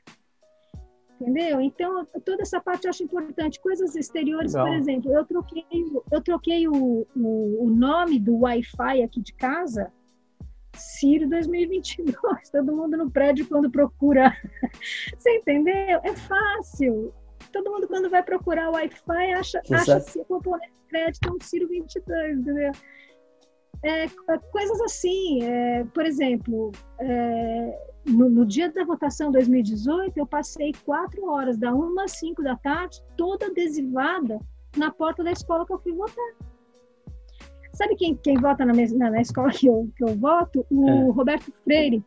Entendeu? 1.21 1.61
Então, 1.61 2.05
toda 2.25 2.43
essa 2.43 2.61
parte 2.61 2.85
eu 2.85 2.91
acho 2.91 3.03
importante. 3.03 3.61
Coisas 3.61 3.95
exteriores, 3.95 4.55
Legal. 4.55 4.67
por 4.67 4.77
exemplo, 4.77 5.13
eu 5.13 5.25
troquei, 5.25 5.65
eu 6.11 6.21
troquei 6.23 6.69
o, 6.69 7.07
o, 7.15 7.65
o 7.65 7.71
nome 7.71 8.19
do 8.19 8.39
Wi-Fi 8.39 9.03
aqui 9.03 9.21
de 9.21 9.35
casa, 9.35 9.93
Ciro 10.75 11.29
2022. 11.29 12.15
Todo 12.51 12.75
mundo 12.75 12.97
no 12.97 13.11
prédio 13.11 13.47
quando 13.47 13.71
procura. 13.71 14.35
Você 15.17 15.37
entendeu? 15.37 16.01
É 16.03 16.15
fácil. 16.15 17.13
Todo 17.53 17.71
mundo 17.71 17.87
quando 17.87 18.09
vai 18.09 18.23
procurar 18.23 18.71
o 18.71 18.73
Wi-Fi 18.73 19.33
acha, 19.33 19.61
acha 19.71 19.97
assim, 19.97 20.25
componente 20.25 20.73
de 20.73 20.89
crédito 20.89 21.29
é 21.29 21.33
um 21.33 21.41
Ciro 21.41 21.69
22, 21.69 22.39
entendeu? 22.39 22.73
É, 23.83 24.07
coisas 24.53 24.81
assim, 24.83 25.43
é, 25.43 25.85
por 25.95 26.05
exemplo, 26.05 26.71
é, 27.01 27.89
no, 28.07 28.29
no, 28.29 28.47
dia 28.47 28.71
da 28.71 28.85
votação 28.85 29.31
2018, 29.31 30.17
eu 30.17 30.27
passei 30.27 30.73
quatro 30.85 31.27
horas, 31.31 31.59
da 31.59 31.73
uma 31.75 32.05
às 32.05 32.13
cinco 32.13 32.43
da 32.43 32.57
tarde, 32.57 33.03
toda 33.17 33.47
adesivada 33.47 34.39
na 34.77 34.91
porta 34.91 35.23
da 35.23 35.31
escola 35.31 35.67
que 35.67 35.73
eu 35.73 35.79
fui 35.79 35.93
votar. 35.93 36.35
Sabe 37.73 37.97
quem, 37.97 38.17
quem 38.17 38.37
vota 38.37 38.65
na, 38.65 38.73
na, 38.73 39.11
na 39.11 39.21
escola 39.21 39.51
que 39.51 39.67
eu, 39.67 39.91
que 39.97 40.05
eu 40.05 40.15
voto? 40.17 40.67
O 40.71 40.89
é. 40.89 41.11
Roberto 41.11 41.53
Freire, 41.65 42.05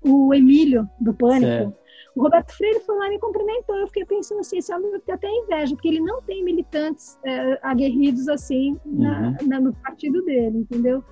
o 0.00 0.32
Emílio, 0.32 0.88
do 1.00 1.12
Pânico. 1.14 1.46
Certo. 1.46 1.82
O 2.14 2.22
Roberto 2.22 2.52
Freire 2.52 2.80
foi 2.80 2.96
lá 2.98 3.06
e 3.06 3.10
me 3.10 3.18
cumprimentou. 3.18 3.76
Eu 3.76 3.86
fiquei 3.86 4.04
pensando 4.04 4.40
assim, 4.40 4.58
esse 4.58 4.72
homem 4.72 4.90
tem 5.00 5.14
até 5.14 5.28
inveja, 5.28 5.74
porque 5.74 5.88
ele 5.88 6.00
não 6.00 6.20
tem 6.22 6.44
militantes 6.44 7.18
é, 7.24 7.58
aguerridos 7.62 8.28
assim 8.28 8.78
na, 8.84 9.20
uhum. 9.40 9.48
na, 9.48 9.60
no 9.60 9.72
partido 9.74 10.22
dele, 10.22 10.58
entendeu? 10.58 11.02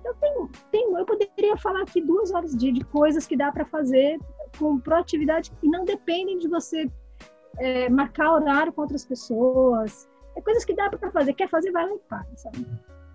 Então, 0.00 0.14
tem, 0.20 0.48
tem, 0.70 0.92
eu 0.94 1.04
poderia 1.04 1.56
falar 1.56 1.82
aqui 1.82 2.00
duas 2.00 2.32
horas 2.32 2.56
de, 2.56 2.72
de 2.72 2.84
coisas 2.84 3.26
que 3.26 3.36
dá 3.36 3.52
para 3.52 3.64
fazer 3.64 4.18
com 4.58 4.78
proatividade 4.78 5.52
e 5.62 5.68
não 5.68 5.84
dependem 5.84 6.38
de 6.38 6.48
você 6.48 6.90
é, 7.58 7.88
marcar 7.88 8.32
horário 8.32 8.72
com 8.72 8.82
outras 8.82 9.04
pessoas. 9.04 10.08
É 10.36 10.40
coisas 10.40 10.64
que 10.64 10.74
dá 10.74 10.88
para 10.88 11.10
fazer. 11.10 11.34
Quer 11.34 11.48
fazer, 11.48 11.70
vai 11.70 11.86
lá 11.86 11.94
e 11.94 12.00
faz, 12.08 12.40
sabe? 12.40 12.66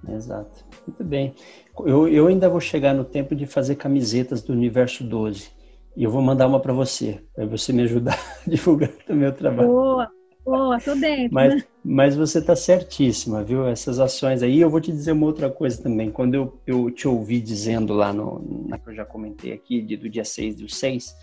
Exato. 0.07 0.65
Muito 0.85 1.03
bem. 1.03 1.33
Eu, 1.79 2.07
eu 2.07 2.27
ainda 2.27 2.47
vou 2.47 2.59
chegar 2.59 2.93
no 2.93 3.03
tempo 3.03 3.35
de 3.35 3.45
fazer 3.45 3.75
camisetas 3.75 4.41
do 4.41 4.53
Universo 4.53 5.03
12. 5.03 5.51
E 5.95 6.03
eu 6.03 6.11
vou 6.11 6.21
mandar 6.21 6.47
uma 6.47 6.59
para 6.59 6.73
você, 6.73 7.23
para 7.33 7.45
você 7.45 7.71
me 7.71 7.83
ajudar 7.83 8.19
a 8.45 8.49
divulgar 8.49 8.91
o 9.09 9.13
meu 9.15 9.33
trabalho. 9.33 9.69
Boa, 9.69 10.11
boa, 10.45 10.79
tô 10.79 10.95
dentro. 10.95 11.33
Mas, 11.33 11.55
né? 11.55 11.63
mas 11.83 12.15
você 12.15 12.39
está 12.39 12.55
certíssima, 12.55 13.43
viu? 13.43 13.67
Essas 13.67 13.99
ações 13.99 14.43
aí. 14.43 14.61
Eu 14.61 14.69
vou 14.69 14.79
te 14.79 14.91
dizer 14.91 15.11
uma 15.11 15.25
outra 15.25 15.49
coisa 15.49 15.81
também. 15.81 16.11
Quando 16.11 16.35
eu, 16.35 16.61
eu 16.65 16.91
te 16.91 17.07
ouvi 17.07 17.41
dizendo 17.41 17.93
lá 17.93 18.13
no, 18.13 18.65
na 18.67 18.77
que 18.77 18.89
eu 18.89 18.95
já 18.95 19.03
comentei 19.03 19.51
aqui, 19.51 19.81
do 19.81 20.09
dia 20.09 20.23
6 20.23 20.57
do 20.57 20.69
6, 20.69 21.13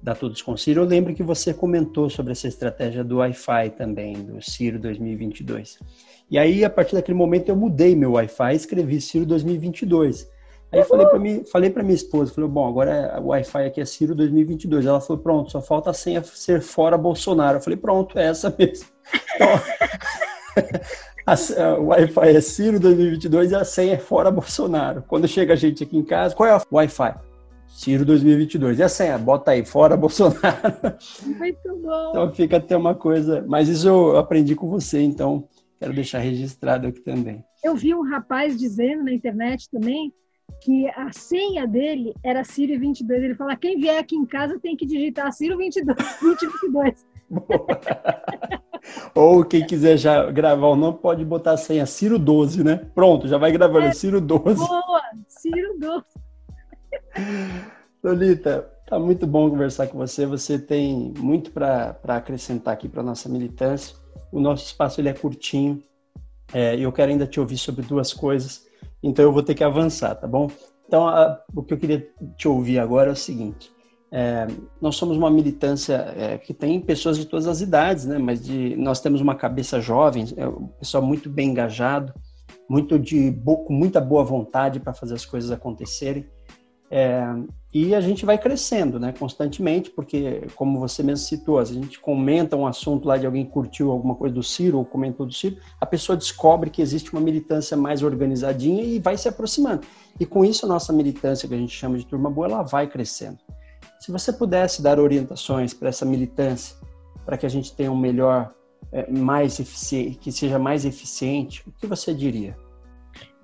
da 0.00 0.14
Todos 0.14 0.42
com 0.42 0.56
Ciro, 0.56 0.82
eu 0.82 0.86
lembro 0.86 1.14
que 1.14 1.22
você 1.22 1.54
comentou 1.54 2.10
sobre 2.10 2.32
essa 2.32 2.46
estratégia 2.46 3.02
do 3.02 3.16
Wi-Fi 3.16 3.70
também, 3.70 4.12
do 4.12 4.40
Ciro 4.40 4.78
2022. 4.78 5.78
E 6.30 6.38
aí, 6.38 6.64
a 6.64 6.70
partir 6.70 6.94
daquele 6.94 7.16
momento, 7.16 7.48
eu 7.48 7.56
mudei 7.56 7.96
meu 7.96 8.12
Wi-Fi 8.12 8.52
e 8.52 8.56
escrevi 8.56 9.00
Ciro 9.00 9.24
2022. 9.24 10.28
Aí 10.74 10.80
eu 10.80 10.86
falei 10.86 11.06
para 11.06 11.18
mim, 11.20 11.44
falei 11.44 11.70
para 11.70 11.84
minha 11.84 11.94
esposa, 11.94 12.34
falei, 12.34 12.50
bom, 12.50 12.66
agora 12.66 12.90
é, 12.90 13.20
o 13.20 13.26
Wi-Fi 13.26 13.66
aqui 13.66 13.80
é 13.80 13.84
Ciro 13.84 14.12
2022. 14.12 14.84
Ela 14.84 15.00
falou, 15.00 15.22
pronto, 15.22 15.52
só 15.52 15.62
falta 15.62 15.90
a 15.90 15.94
senha 15.94 16.20
ser 16.24 16.60
fora 16.60 16.98
Bolsonaro. 16.98 17.58
Eu 17.58 17.62
falei, 17.62 17.76
pronto, 17.76 18.18
é 18.18 18.26
essa 18.26 18.52
mesmo. 18.58 18.88
Então, 19.36 19.48
o 21.78 21.84
Wi-Fi 21.84 22.28
é 22.28 22.40
Ciro 22.40 22.80
2022 22.80 23.52
e 23.52 23.54
a 23.54 23.64
senha 23.64 23.94
é 23.94 23.98
fora 23.98 24.32
Bolsonaro. 24.32 25.04
Quando 25.06 25.28
chega 25.28 25.52
a 25.52 25.56
gente 25.56 25.84
aqui 25.84 25.96
em 25.96 26.02
casa, 26.02 26.34
qual 26.34 26.48
é 26.48 26.56
o 26.56 26.60
Wi-Fi? 26.72 27.14
Ciro 27.68 28.04
2022. 28.04 28.80
E 28.80 28.82
a 28.82 28.88
senha? 28.88 29.16
Bota 29.16 29.52
aí, 29.52 29.64
fora 29.64 29.96
Bolsonaro. 29.96 30.42
Muito 31.24 31.76
bom. 31.82 32.10
Então 32.10 32.32
fica 32.32 32.56
até 32.56 32.76
uma 32.76 32.96
coisa. 32.96 33.44
Mas 33.46 33.68
isso 33.68 33.86
eu 33.86 34.16
aprendi 34.16 34.56
com 34.56 34.68
você, 34.68 35.00
então 35.00 35.48
quero 35.78 35.92
deixar 35.92 36.18
registrado 36.18 36.88
aqui 36.88 37.00
também. 37.00 37.44
Eu 37.62 37.76
vi 37.76 37.94
um 37.94 38.02
rapaz 38.02 38.58
dizendo 38.58 39.04
na 39.04 39.12
internet 39.12 39.70
também 39.70 40.12
que 40.60 40.88
a 40.90 41.12
senha 41.12 41.66
dele 41.66 42.14
era 42.22 42.44
Ciro 42.44 42.78
22. 42.78 43.22
Ele 43.22 43.34
fala: 43.34 43.56
quem 43.56 43.78
vier 43.78 43.98
aqui 43.98 44.16
em 44.16 44.26
casa 44.26 44.58
tem 44.58 44.76
que 44.76 44.86
digitar 44.86 45.32
Ciro 45.32 45.58
22. 45.58 45.96
2022. 46.20 47.06
Ou 49.14 49.44
quem 49.44 49.66
quiser 49.66 49.96
já 49.96 50.30
gravar 50.30 50.68
o 50.68 50.76
nome, 50.76 50.98
pode 50.98 51.24
botar 51.24 51.52
a 51.52 51.56
senha 51.56 51.86
Ciro 51.86 52.18
12, 52.18 52.62
né? 52.62 52.76
Pronto, 52.94 53.26
já 53.28 53.38
vai 53.38 53.50
gravando, 53.52 53.86
é, 53.86 53.92
Ciro 53.92 54.20
12. 54.20 54.56
Boa, 54.56 55.02
Ciro 55.28 55.78
12. 55.78 56.04
Lolita, 58.02 58.70
tá 58.86 58.98
muito 58.98 59.26
bom 59.26 59.48
conversar 59.48 59.86
com 59.86 59.98
você. 59.98 60.26
Você 60.26 60.58
tem 60.58 61.12
muito 61.18 61.50
para 61.50 61.96
acrescentar 62.08 62.74
aqui 62.74 62.88
para 62.88 63.02
nossa 63.02 63.28
militância. 63.28 63.96
O 64.30 64.40
nosso 64.40 64.66
espaço 64.66 65.00
ele 65.00 65.08
é 65.08 65.14
curtinho. 65.14 65.82
É, 66.52 66.76
eu 66.78 66.92
quero 66.92 67.10
ainda 67.10 67.26
te 67.26 67.40
ouvir 67.40 67.56
sobre 67.56 67.84
duas 67.84 68.12
coisas, 68.12 68.66
então 69.04 69.24
eu 69.24 69.32
vou 69.32 69.42
ter 69.42 69.54
que 69.54 69.62
avançar, 69.62 70.14
tá 70.14 70.26
bom? 70.26 70.50
Então, 70.86 71.06
a, 71.06 71.38
o 71.54 71.62
que 71.62 71.74
eu 71.74 71.78
queria 71.78 72.08
te 72.36 72.48
ouvir 72.48 72.78
agora 72.78 73.10
é 73.10 73.12
o 73.12 73.16
seguinte: 73.16 73.70
é, 74.10 74.46
nós 74.80 74.96
somos 74.96 75.16
uma 75.16 75.30
militância 75.30 75.94
é, 76.16 76.38
que 76.38 76.54
tem 76.54 76.80
pessoas 76.80 77.18
de 77.18 77.26
todas 77.26 77.46
as 77.46 77.60
idades, 77.60 78.04
né? 78.06 78.18
Mas 78.18 78.42
de, 78.42 78.74
nós 78.76 79.00
temos 79.00 79.20
uma 79.20 79.34
cabeça 79.34 79.80
jovem, 79.80 80.26
é 80.36 80.48
um 80.48 80.68
pessoal 80.68 81.02
muito 81.02 81.28
bem 81.28 81.50
engajado, 81.50 82.14
muito 82.68 82.98
de 82.98 83.30
com 83.44 83.72
muita 83.72 84.00
boa 84.00 84.24
vontade 84.24 84.80
para 84.80 84.94
fazer 84.94 85.14
as 85.14 85.26
coisas 85.26 85.50
acontecerem. 85.50 86.26
É, 86.96 87.26
e 87.72 87.92
a 87.92 88.00
gente 88.00 88.24
vai 88.24 88.38
crescendo, 88.38 89.00
né, 89.00 89.12
constantemente, 89.18 89.90
porque, 89.90 90.46
como 90.54 90.78
você 90.78 91.02
mesmo 91.02 91.26
citou, 91.26 91.58
a 91.58 91.64
gente 91.64 91.98
comenta 91.98 92.56
um 92.56 92.68
assunto 92.68 93.08
lá 93.08 93.18
de 93.18 93.26
alguém 93.26 93.44
curtiu 93.44 93.90
alguma 93.90 94.14
coisa 94.14 94.32
do 94.32 94.44
Ciro 94.44 94.78
ou 94.78 94.84
comentou 94.84 95.26
do 95.26 95.32
Ciro, 95.32 95.56
a 95.80 95.86
pessoa 95.86 96.16
descobre 96.16 96.70
que 96.70 96.80
existe 96.80 97.12
uma 97.12 97.20
militância 97.20 97.76
mais 97.76 98.04
organizadinha 98.04 98.84
e 98.84 99.00
vai 99.00 99.16
se 99.16 99.28
aproximando. 99.28 99.84
E 100.20 100.24
com 100.24 100.44
isso, 100.44 100.66
a 100.66 100.68
nossa 100.68 100.92
militância, 100.92 101.48
que 101.48 101.54
a 101.54 101.58
gente 101.58 101.74
chama 101.74 101.98
de 101.98 102.06
turma 102.06 102.30
boa, 102.30 102.46
ela 102.46 102.62
vai 102.62 102.86
crescendo. 102.86 103.40
Se 103.98 104.12
você 104.12 104.32
pudesse 104.32 104.80
dar 104.80 105.00
orientações 105.00 105.74
para 105.74 105.88
essa 105.88 106.04
militância, 106.04 106.76
para 107.26 107.36
que 107.36 107.44
a 107.44 107.48
gente 107.48 107.74
tenha 107.74 107.90
um 107.90 107.98
melhor, 107.98 108.54
é, 108.92 109.10
mais 109.10 109.58
eficiente, 109.58 110.16
que 110.18 110.30
seja 110.30 110.60
mais 110.60 110.84
eficiente, 110.84 111.68
o 111.68 111.72
que 111.72 111.88
você 111.88 112.14
diria? 112.14 112.56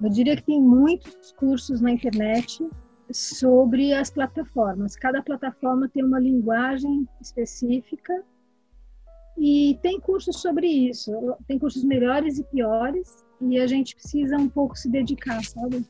Eu 0.01 0.09
diria 0.09 0.37
que 0.37 0.45
tem 0.45 0.63
muitos 0.63 1.33
cursos 1.33 1.81
na 1.81 1.91
internet 1.91 2.65
sobre 3.13 3.93
as 3.93 4.11
plataformas. 4.11 4.97
Cada 4.97 5.23
plataforma 5.23 5.89
tem 5.89 6.05
uma 6.05 6.19
linguagem 6.19 7.09
específica 7.21 8.25
e 9.39 9.79
tem 9.83 10.01
cursos 10.01 10.41
sobre 10.41 10.67
isso. 10.67 11.13
Tem 11.47 11.59
cursos 11.59 11.85
melhores 11.85 12.39
e 12.39 12.45
piores 12.45 13.25
e 13.41 13.59
a 13.59 13.67
gente 13.67 13.95
precisa 13.95 14.37
um 14.37 14.49
pouco 14.49 14.77
se 14.77 14.89
dedicar, 14.89 15.43
sabe? 15.45 15.85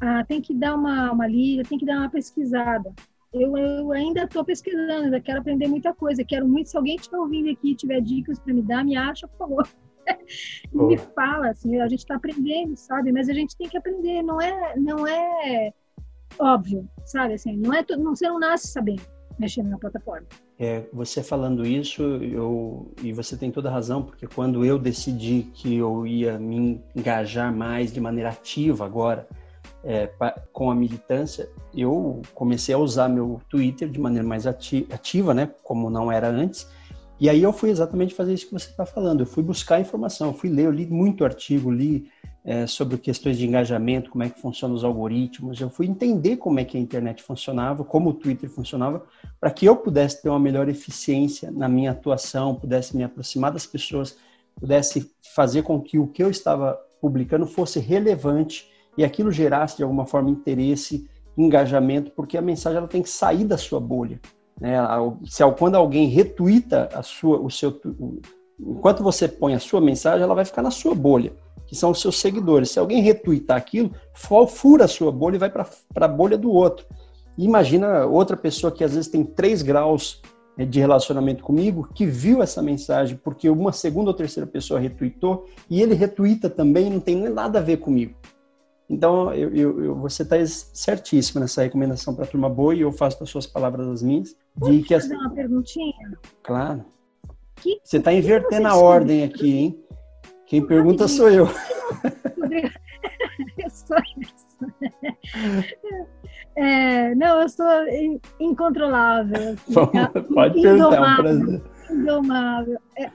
Ah, 0.00 0.24
tem 0.24 0.40
que 0.40 0.54
dar 0.54 0.74
uma, 0.74 1.12
uma 1.12 1.26
lida, 1.26 1.62
tem 1.62 1.78
que 1.78 1.86
dar 1.86 1.98
uma 1.98 2.10
pesquisada. 2.10 2.92
Eu, 3.32 3.56
eu 3.56 3.92
ainda 3.92 4.24
estou 4.24 4.44
pesquisando, 4.44 5.04
ainda 5.04 5.20
quero 5.20 5.40
aprender 5.40 5.68
muita 5.68 5.94
coisa. 5.94 6.24
Quero 6.24 6.48
muito, 6.48 6.70
se 6.70 6.76
alguém 6.76 6.96
estiver 6.96 7.18
ouvindo 7.18 7.50
aqui 7.50 7.72
e 7.72 7.76
tiver 7.76 8.00
dicas 8.00 8.38
para 8.38 8.52
me 8.52 8.62
dar, 8.62 8.84
me 8.84 8.96
acha, 8.96 9.28
por 9.28 9.38
favor. 9.38 9.68
me 10.72 10.96
fala, 10.96 11.50
assim, 11.50 11.80
a 11.80 11.88
gente 11.88 12.00
está 12.00 12.16
aprendendo, 12.16 12.76
sabe? 12.76 13.12
Mas 13.12 13.28
a 13.28 13.32
gente 13.32 13.56
tem 13.56 13.68
que 13.68 13.76
aprender, 13.76 14.22
não 14.22 14.40
é, 14.40 14.78
não 14.78 15.06
é 15.06 15.72
óbvio, 16.38 16.88
sabe? 17.04 17.34
Assim, 17.34 17.56
não 17.56 17.72
é 17.72 17.84
não, 17.90 18.14
você 18.14 18.28
não 18.28 18.38
nasce 18.38 18.68
sabendo 18.68 19.02
mexer 19.38 19.62
na 19.62 19.78
plataforma. 19.78 20.26
É, 20.58 20.84
você 20.92 21.22
falando 21.22 21.66
isso, 21.66 22.02
eu 22.02 22.90
e 23.02 23.12
você 23.12 23.36
tem 23.36 23.50
toda 23.50 23.68
a 23.68 23.72
razão, 23.72 24.02
porque 24.02 24.26
quando 24.26 24.64
eu 24.64 24.78
decidi 24.78 25.50
que 25.52 25.76
eu 25.76 26.06
ia 26.06 26.38
me 26.38 26.80
engajar 26.94 27.54
mais 27.54 27.92
de 27.92 28.00
maneira 28.00 28.30
ativa 28.30 28.86
agora 28.86 29.28
é, 29.84 30.10
com 30.52 30.70
a 30.70 30.74
militância, 30.74 31.48
eu 31.74 32.22
comecei 32.34 32.74
a 32.74 32.78
usar 32.78 33.08
meu 33.08 33.40
Twitter 33.48 33.88
de 33.88 34.00
maneira 34.00 34.26
mais 34.26 34.46
ativa, 34.46 35.34
né? 35.34 35.50
Como 35.62 35.90
não 35.90 36.10
era 36.10 36.28
antes. 36.28 36.66
E 37.18 37.30
aí 37.30 37.42
eu 37.42 37.52
fui 37.52 37.70
exatamente 37.70 38.14
fazer 38.14 38.34
isso 38.34 38.46
que 38.46 38.52
você 38.52 38.68
está 38.70 38.84
falando. 38.84 39.20
Eu 39.20 39.26
fui 39.26 39.42
buscar 39.42 39.80
informação, 39.80 40.28
eu 40.28 40.34
fui 40.34 40.50
ler, 40.50 40.66
eu 40.66 40.70
li 40.70 40.86
muito 40.86 41.24
artigo, 41.24 41.70
li 41.70 42.10
é, 42.46 42.64
sobre 42.64 42.96
questões 42.96 43.36
de 43.36 43.44
engajamento, 43.44 44.08
como 44.08 44.22
é 44.22 44.30
que 44.30 44.40
funcionam 44.40 44.76
os 44.76 44.84
algoritmos. 44.84 45.60
Eu 45.60 45.68
fui 45.68 45.86
entender 45.86 46.36
como 46.36 46.60
é 46.60 46.64
que 46.64 46.78
a 46.78 46.80
internet 46.80 47.20
funcionava, 47.20 47.82
como 47.82 48.10
o 48.10 48.14
Twitter 48.14 48.48
funcionava, 48.48 49.04
para 49.40 49.50
que 49.50 49.66
eu 49.66 49.74
pudesse 49.74 50.22
ter 50.22 50.28
uma 50.28 50.38
melhor 50.38 50.68
eficiência 50.68 51.50
na 51.50 51.68
minha 51.68 51.90
atuação, 51.90 52.54
pudesse 52.54 52.96
me 52.96 53.02
aproximar 53.02 53.50
das 53.50 53.66
pessoas, 53.66 54.16
pudesse 54.54 55.10
fazer 55.34 55.62
com 55.62 55.80
que 55.80 55.98
o 55.98 56.06
que 56.06 56.22
eu 56.22 56.30
estava 56.30 56.78
publicando 57.00 57.48
fosse 57.48 57.80
relevante 57.80 58.70
e 58.96 59.04
aquilo 59.04 59.32
gerasse 59.32 59.78
de 59.78 59.82
alguma 59.82 60.06
forma 60.06 60.30
interesse, 60.30 61.10
engajamento, 61.36 62.12
porque 62.12 62.38
a 62.38 62.42
mensagem 62.42 62.78
ela 62.78 62.86
tem 62.86 63.02
que 63.02 63.10
sair 63.10 63.44
da 63.44 63.58
sua 63.58 63.80
bolha. 63.80 64.20
Né? 64.60 64.78
Se 65.24 65.42
quando 65.58 65.74
alguém 65.74 66.08
retuita 66.08 66.88
a 66.94 67.02
sua, 67.02 67.40
o 67.40 67.50
seu, 67.50 67.72
enquanto 68.58 69.02
você 69.02 69.28
põe 69.28 69.54
a 69.54 69.60
sua 69.60 69.80
mensagem, 69.80 70.22
ela 70.22 70.34
vai 70.34 70.44
ficar 70.44 70.62
na 70.62 70.70
sua 70.70 70.94
bolha 70.94 71.32
que 71.66 71.74
são 71.74 71.90
os 71.90 72.00
seus 72.00 72.18
seguidores. 72.18 72.70
Se 72.70 72.78
alguém 72.78 73.02
retweetar 73.02 73.56
aquilo, 73.56 73.90
fura 74.48 74.84
a 74.84 74.88
sua 74.88 75.10
bolha 75.10 75.36
e 75.36 75.38
vai 75.38 75.50
para 75.50 75.66
a 75.96 76.08
bolha 76.08 76.38
do 76.38 76.50
outro. 76.50 76.86
imagina 77.36 78.06
outra 78.06 78.36
pessoa 78.36 78.72
que 78.72 78.84
às 78.84 78.94
vezes 78.94 79.08
tem 79.10 79.24
3 79.24 79.62
graus 79.62 80.22
né, 80.56 80.64
de 80.64 80.80
relacionamento 80.80 81.44
comigo, 81.44 81.88
que 81.94 82.06
viu 82.06 82.42
essa 82.42 82.62
mensagem 82.62 83.18
porque 83.22 83.50
uma 83.50 83.72
segunda 83.72 84.10
ou 84.10 84.14
terceira 84.14 84.46
pessoa 84.46 84.80
retweetou 84.80 85.46
e 85.68 85.82
ele 85.82 85.94
retweeta 85.94 86.48
também, 86.48 86.88
não 86.88 87.00
tem 87.00 87.28
nada 87.28 87.58
a 87.58 87.62
ver 87.62 87.78
comigo. 87.78 88.14
Então, 88.88 89.34
eu, 89.34 89.52
eu, 89.52 89.84
eu 89.84 89.94
você 89.96 90.22
está 90.22 90.36
certíssimo 90.46 91.40
nessa 91.40 91.60
recomendação 91.60 92.14
para 92.14 92.24
a 92.24 92.28
turma 92.28 92.48
boa 92.48 92.72
e 92.72 92.82
eu 92.82 92.92
faço 92.92 93.18
das 93.18 93.28
suas 93.28 93.44
palavras 93.44 93.88
as 93.88 94.00
minhas. 94.00 94.36
De 94.56 94.80
que 94.82 94.94
fazer 94.94 95.16
uma 95.16 95.30
perguntinha? 95.30 96.16
Claro. 96.44 96.84
Que, 97.56 97.80
você 97.82 97.96
está 97.98 98.12
invertendo 98.12 98.68
a 98.68 98.76
ordem 98.76 99.24
aqui, 99.24 99.58
hein? 99.58 99.84
Quem 100.46 100.64
pergunta 100.64 101.08
sou 101.08 101.28
eu. 101.28 101.48
eu 103.58 103.70
sou 103.70 103.96
é, 106.56 107.14
não, 107.14 107.40
eu 107.40 107.48
sou 107.48 107.66
incontrolável. 108.40 109.52
Assim, 109.52 109.74
Pode 110.34 110.62
perguntar, 110.62 110.96
é 110.96 111.00
um 111.00 111.16
prazer. 111.16 111.62
Indomável. 111.90 112.78
É, 112.98 113.10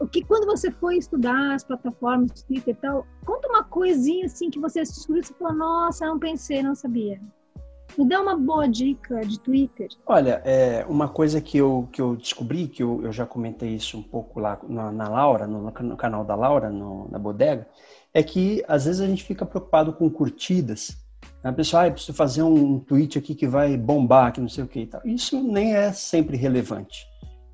o 0.00 0.06
que 0.06 0.24
quando 0.24 0.46
você 0.46 0.70
foi 0.70 0.96
estudar 0.96 1.54
as 1.54 1.64
plataformas, 1.64 2.42
Twitter 2.42 2.74
e 2.74 2.78
tal, 2.78 3.06
conta 3.24 3.48
uma 3.48 3.64
coisinha 3.64 4.26
assim 4.26 4.48
que 4.48 4.60
você 4.60 4.80
descobriu 4.82 5.22
e 5.22 5.26
falou, 5.38 5.54
nossa, 5.54 6.06
não 6.06 6.18
pensei, 6.18 6.62
não 6.62 6.74
sabia. 6.74 7.20
Me 7.98 8.08
dá 8.08 8.20
uma 8.20 8.36
boa 8.36 8.68
dica 8.68 9.22
de 9.22 9.40
Twitter. 9.40 9.88
Olha, 10.06 10.40
é, 10.44 10.86
uma 10.88 11.08
coisa 11.08 11.40
que 11.40 11.58
eu, 11.58 11.88
que 11.92 12.00
eu 12.00 12.14
descobri, 12.14 12.68
que 12.68 12.80
eu, 12.80 13.02
eu 13.02 13.12
já 13.12 13.26
comentei 13.26 13.70
isso 13.70 13.98
um 13.98 14.02
pouco 14.04 14.38
lá 14.38 14.56
na, 14.68 14.92
na 14.92 15.08
Laura, 15.08 15.48
no, 15.48 15.62
no, 15.62 15.96
canal 15.96 16.24
da 16.24 16.36
Laura, 16.36 16.70
no, 16.70 17.08
na 17.10 17.18
bodega, 17.18 17.66
é 18.14 18.22
que 18.22 18.62
às 18.68 18.84
vezes 18.84 19.00
a 19.00 19.06
gente 19.06 19.24
fica 19.24 19.44
preocupado 19.44 19.92
com 19.92 20.08
curtidas. 20.08 20.96
A 21.42 21.52
pessoa, 21.52 21.86
ah, 21.86 21.90
preciso 21.90 22.14
fazer 22.14 22.44
um 22.44 22.78
tweet 22.78 23.18
aqui 23.18 23.34
que 23.34 23.48
vai 23.48 23.76
bombar, 23.76 24.32
que 24.32 24.40
não 24.40 24.48
sei 24.48 24.62
o 24.62 24.68
que 24.68 24.80
e 24.80 24.86
tal. 24.86 25.00
Isso 25.04 25.42
nem 25.42 25.74
é 25.74 25.90
sempre 25.92 26.36
relevante. 26.36 27.04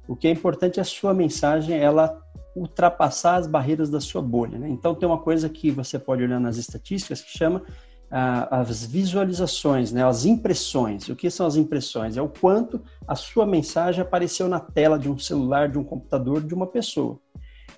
O 0.07 0.15
que 0.15 0.29
é 0.29 0.31
importante 0.31 0.79
é 0.79 0.83
a 0.83 0.85
sua 0.85 1.15
mensagem, 1.15 1.79
ela 1.79 2.21
ultrapassar 2.55 3.37
as 3.37 3.47
barreiras 3.47 3.89
da 3.89 4.01
sua 4.01 4.21
bolha. 4.21 4.59
Né? 4.59 4.69
Então 4.69 4.95
tem 4.95 5.09
uma 5.09 5.19
coisa 5.19 5.49
que 5.49 5.71
você 5.71 5.99
pode 5.99 6.23
olhar 6.23 6.39
nas 6.39 6.59
estatísticas 6.59 7.23
que 7.23 7.37
chama 7.37 7.63
as 8.11 8.85
visualizações, 8.85 9.91
né, 9.91 10.05
as 10.05 10.25
impressões. 10.25 11.09
O 11.09 11.17
que 11.17 11.31
são 11.31 11.47
as 11.47 11.57
impressões? 11.57 12.17
É 12.17 12.23
o 12.23 12.29
quanto 12.29 12.81
a 13.09 13.15
sua 13.15 13.45
mensagem 13.45 14.03
apareceu 14.03 14.49
na 14.49 14.61
tela 14.61 14.99
de 14.99 15.11
um 15.11 15.19
celular, 15.19 15.69
de 15.69 15.79
um 15.79 15.85
computador, 15.85 16.41
de 16.41 16.55
uma 16.55 16.67
pessoa. 16.67 17.19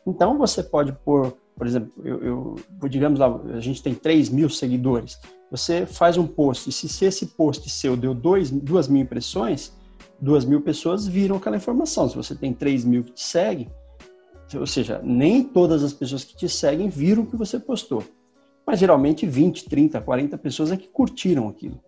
Então 0.06 0.36
você 0.36 0.62
pode 0.62 0.92
pôr, 0.92 1.36
por 1.56 1.66
exemplo, 1.66 1.90
eu, 2.04 2.56
eu 2.80 2.88
digamos 2.88 3.18
lá, 3.18 3.40
a 3.54 3.60
gente 3.60 3.82
tem 3.82 3.94
3 3.94 4.28
mil 4.28 4.50
seguidores. 4.50 5.18
Você 5.50 5.86
faz 5.86 6.18
um 6.18 6.26
post, 6.26 6.68
e 6.68 6.72
se, 6.72 6.88
se 6.88 7.04
esse 7.04 7.26
post 7.26 7.68
seu 7.70 7.96
deu 7.96 8.14
2 8.14 8.50
mil 8.50 9.02
impressões, 9.02 9.72
2 10.20 10.44
mil 10.44 10.60
pessoas 10.60 11.06
viram 11.06 11.36
aquela 11.36 11.56
informação. 11.56 12.08
Se 12.08 12.16
você 12.16 12.34
tem 12.34 12.52
3 12.52 12.84
mil 12.84 13.04
que 13.04 13.12
te 13.12 13.22
seguem, 13.22 13.70
ou 14.54 14.66
seja, 14.66 15.00
nem 15.02 15.42
todas 15.42 15.82
as 15.82 15.92
pessoas 15.92 16.24
que 16.24 16.36
te 16.36 16.48
seguem 16.48 16.88
viram 16.88 17.22
o 17.22 17.26
que 17.26 17.36
você 17.36 17.58
postou 17.58 18.04
mas 18.66 18.80
geralmente 18.80 19.24
20, 19.24 19.68
30, 19.68 20.00
40 20.00 20.36
pessoas 20.38 20.72
é 20.72 20.76
que 20.76 20.88
curtiram 20.88 21.48
aquilo. 21.48 21.80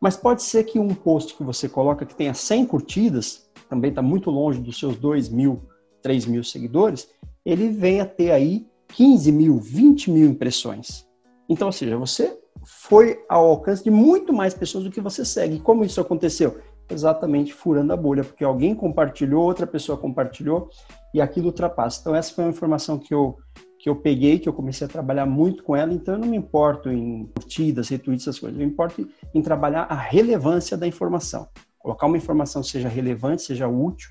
Mas 0.00 0.16
pode 0.16 0.42
ser 0.42 0.64
que 0.64 0.78
um 0.78 0.94
post 0.94 1.34
que 1.34 1.42
você 1.42 1.68
coloca 1.68 2.06
que 2.06 2.14
tenha 2.14 2.34
100 2.34 2.66
curtidas, 2.66 3.50
também 3.68 3.90
está 3.90 4.02
muito 4.02 4.30
longe 4.30 4.60
dos 4.60 4.78
seus 4.78 4.96
2 4.96 5.28
mil, 5.28 5.62
3 6.02 6.26
mil 6.26 6.44
seguidores, 6.44 7.08
ele 7.44 7.68
venha 7.68 8.04
ter 8.04 8.30
aí 8.30 8.66
15 8.88 9.32
mil, 9.32 9.58
20 9.58 10.10
mil 10.10 10.28
impressões. 10.28 11.06
Então, 11.48 11.68
ou 11.68 11.72
seja, 11.72 11.96
você 11.96 12.38
foi 12.64 13.24
ao 13.28 13.46
alcance 13.46 13.82
de 13.82 13.90
muito 13.90 14.32
mais 14.32 14.54
pessoas 14.54 14.84
do 14.84 14.90
que 14.90 15.00
você 15.00 15.24
segue. 15.24 15.60
Como 15.60 15.84
isso 15.84 16.00
aconteceu? 16.00 16.60
Exatamente 16.90 17.52
furando 17.52 17.92
a 17.92 17.96
bolha, 17.96 18.24
porque 18.24 18.44
alguém 18.44 18.74
compartilhou, 18.74 19.44
outra 19.44 19.66
pessoa 19.66 19.96
compartilhou 19.98 20.68
e 21.14 21.20
aquilo 21.20 21.46
ultrapassa. 21.46 22.00
Então, 22.00 22.14
essa 22.14 22.34
foi 22.34 22.44
uma 22.44 22.50
informação 22.50 22.98
que 22.98 23.14
eu 23.14 23.36
que 23.82 23.88
eu 23.88 23.96
peguei, 23.96 24.38
que 24.38 24.48
eu 24.48 24.52
comecei 24.52 24.86
a 24.86 24.88
trabalhar 24.88 25.26
muito 25.26 25.64
com 25.64 25.74
ela, 25.74 25.92
então 25.92 26.14
eu 26.14 26.20
não 26.20 26.28
me 26.28 26.36
importo 26.36 26.88
em 26.88 27.26
curtidas, 27.34 27.88
retweets, 27.88 28.22
essas 28.22 28.38
coisas. 28.38 28.56
Eu 28.56 28.64
me 28.64 28.72
importo 28.72 29.08
em 29.34 29.42
trabalhar 29.42 29.88
a 29.90 29.96
relevância 29.96 30.76
da 30.76 30.86
informação. 30.86 31.48
Colocar 31.80 32.06
uma 32.06 32.16
informação 32.16 32.62
seja 32.62 32.88
relevante, 32.88 33.42
seja 33.42 33.66
útil 33.66 34.08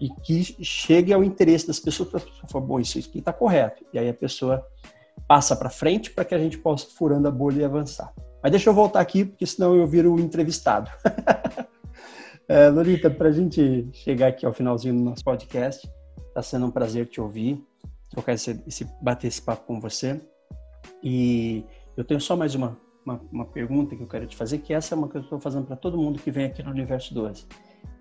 e 0.00 0.08
que 0.22 0.64
chegue 0.64 1.12
ao 1.12 1.24
interesse 1.24 1.66
das 1.66 1.80
pessoas 1.80 2.08
para 2.08 2.18
a 2.20 2.22
pessoa 2.22 2.48
falar, 2.48 2.64
bom, 2.64 2.78
isso 2.78 3.00
aqui 3.00 3.18
está 3.18 3.32
correto. 3.32 3.84
E 3.92 3.98
aí 3.98 4.08
a 4.08 4.14
pessoa 4.14 4.64
passa 5.26 5.56
para 5.56 5.68
frente 5.68 6.12
para 6.12 6.24
que 6.24 6.34
a 6.34 6.38
gente 6.38 6.56
possa 6.56 6.86
furando 6.96 7.26
a 7.26 7.32
bolha 7.32 7.62
e 7.62 7.64
avançar. 7.64 8.14
Mas 8.40 8.52
deixa 8.52 8.70
eu 8.70 8.74
voltar 8.74 9.00
aqui, 9.00 9.24
porque 9.24 9.44
senão 9.44 9.74
eu 9.74 9.88
viro 9.88 10.14
o 10.14 10.20
entrevistado. 10.20 10.88
é, 12.46 12.68
Lolita, 12.68 13.10
para 13.10 13.30
a 13.30 13.32
gente 13.32 13.88
chegar 13.92 14.28
aqui 14.28 14.46
ao 14.46 14.52
finalzinho 14.52 14.94
do 14.94 15.02
nosso 15.02 15.24
podcast, 15.24 15.90
está 16.28 16.42
sendo 16.42 16.66
um 16.66 16.70
prazer 16.70 17.08
te 17.08 17.20
ouvir 17.20 17.68
trocar 18.10 18.34
esse, 18.34 18.62
esse, 18.66 18.84
bater 19.00 19.28
esse 19.28 19.40
papo 19.40 19.66
com 19.66 19.80
você. 19.80 20.20
E 21.02 21.64
eu 21.96 22.04
tenho 22.04 22.20
só 22.20 22.36
mais 22.36 22.54
uma, 22.54 22.76
uma, 23.04 23.20
uma 23.32 23.44
pergunta 23.46 23.96
que 23.96 24.02
eu 24.02 24.08
quero 24.08 24.26
te 24.26 24.36
fazer, 24.36 24.58
que 24.58 24.74
essa 24.74 24.94
é 24.94 24.98
uma 24.98 25.08
que 25.08 25.16
eu 25.16 25.22
estou 25.22 25.40
fazendo 25.40 25.66
para 25.66 25.76
todo 25.76 25.96
mundo 25.96 26.20
que 26.20 26.30
vem 26.30 26.46
aqui 26.46 26.62
no 26.62 26.70
Universo 26.70 27.14
12. 27.14 27.46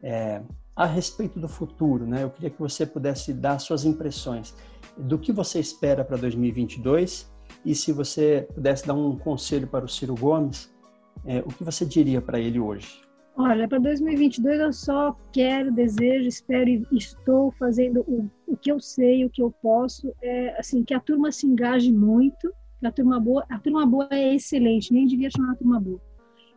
É, 0.01 0.41
a 0.75 0.85
respeito 0.85 1.39
do 1.39 1.47
futuro, 1.47 2.05
né? 2.05 2.23
Eu 2.23 2.29
queria 2.29 2.49
que 2.49 2.59
você 2.59 2.85
pudesse 2.85 3.33
dar 3.33 3.59
suas 3.59 3.85
impressões 3.85 4.55
do 4.97 5.19
que 5.19 5.31
você 5.31 5.59
espera 5.59 6.03
para 6.03 6.17
2022 6.17 7.31
e 7.65 7.75
se 7.75 7.91
você 7.91 8.47
pudesse 8.53 8.87
dar 8.87 8.93
um 8.93 9.17
conselho 9.17 9.67
para 9.67 9.85
o 9.85 9.89
Ciro 9.89 10.15
Gomes, 10.15 10.73
é, 11.25 11.39
o 11.39 11.47
que 11.47 11.63
você 11.63 11.85
diria 11.85 12.21
para 12.21 12.39
ele 12.39 12.59
hoje? 12.59 13.01
Olha, 13.41 13.69
para 13.69 13.79
2022 13.79 14.59
eu 14.59 14.73
só 14.73 15.15
quero, 15.31 15.71
desejo, 15.71 16.27
espero 16.27 16.69
e 16.69 16.85
estou 16.91 17.53
fazendo 17.53 18.01
o, 18.01 18.29
o 18.45 18.57
que 18.57 18.69
eu 18.69 18.81
sei, 18.81 19.23
o 19.23 19.29
que 19.29 19.41
eu 19.41 19.49
posso, 19.61 20.13
é 20.21 20.59
assim 20.59 20.83
que 20.83 20.93
a 20.93 20.99
turma 20.99 21.31
se 21.31 21.47
engaje 21.47 21.89
muito. 21.89 22.53
A 22.83 22.91
turma 22.91 23.17
boa, 23.17 23.45
a 23.49 23.57
turma 23.57 23.85
boa 23.85 24.09
é 24.11 24.35
excelente, 24.35 24.91
nem 24.91 25.07
devia 25.07 25.29
chamar 25.29 25.53
a 25.53 25.55
turma 25.55 25.79
boa. 25.79 26.01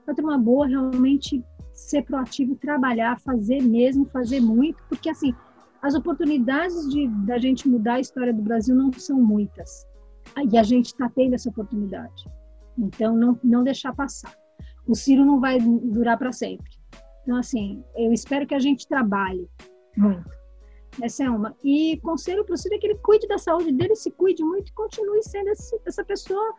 A 0.09 0.13
turma 0.13 0.37
boa 0.37 0.67
realmente 0.67 1.41
ser 1.73 2.03
proativo, 2.03 2.57
trabalhar, 2.57 3.17
fazer 3.21 3.63
mesmo, 3.63 4.05
fazer 4.07 4.41
muito, 4.41 4.83
porque 4.89 5.09
assim 5.09 5.33
as 5.81 5.95
oportunidades 5.95 6.89
de 6.89 7.07
da 7.25 7.39
gente 7.39 7.69
mudar 7.69 7.95
a 7.95 8.01
história 8.01 8.35
do 8.35 8.43
Brasil 8.43 8.75
não 8.75 8.93
são 8.93 9.23
muitas 9.23 9.87
e 10.53 10.59
a 10.59 10.65
gente 10.65 10.87
está 10.87 11.09
tendo 11.09 11.37
essa 11.37 11.49
oportunidade. 11.49 12.25
Então 12.77 13.17
não 13.17 13.39
não 13.45 13.63
deixar 13.63 13.95
passar 13.95 14.35
o 14.87 14.95
Ciro 14.95 15.25
não 15.25 15.41
vai 15.41 15.59
durar 15.59 16.19
para 16.19 16.33
sempre. 16.33 16.72
Então, 17.23 17.37
assim, 17.37 17.83
eu 17.97 18.13
espero 18.13 18.47
que 18.47 18.55
a 18.55 18.59
gente 18.59 18.87
trabalhe 18.87 19.49
muito. 19.97 20.31
Essa 21.01 21.25
é 21.25 21.31
uma. 21.31 21.57
E 21.65 21.99
conselho 22.03 22.45
para 22.45 22.55
o 22.55 22.59
Ciro 22.59 22.75
é 22.75 22.79
que 22.79 22.87
ele 22.87 22.99
cuide 22.99 23.27
da 23.27 23.39
saúde 23.39 23.73
dele, 23.73 23.97
se 23.97 24.11
cuide 24.11 24.45
muito 24.45 24.69
e 24.69 24.75
continue 24.75 25.23
sendo 25.23 25.49
esse, 25.49 25.81
essa 25.87 26.05
pessoa 26.05 26.55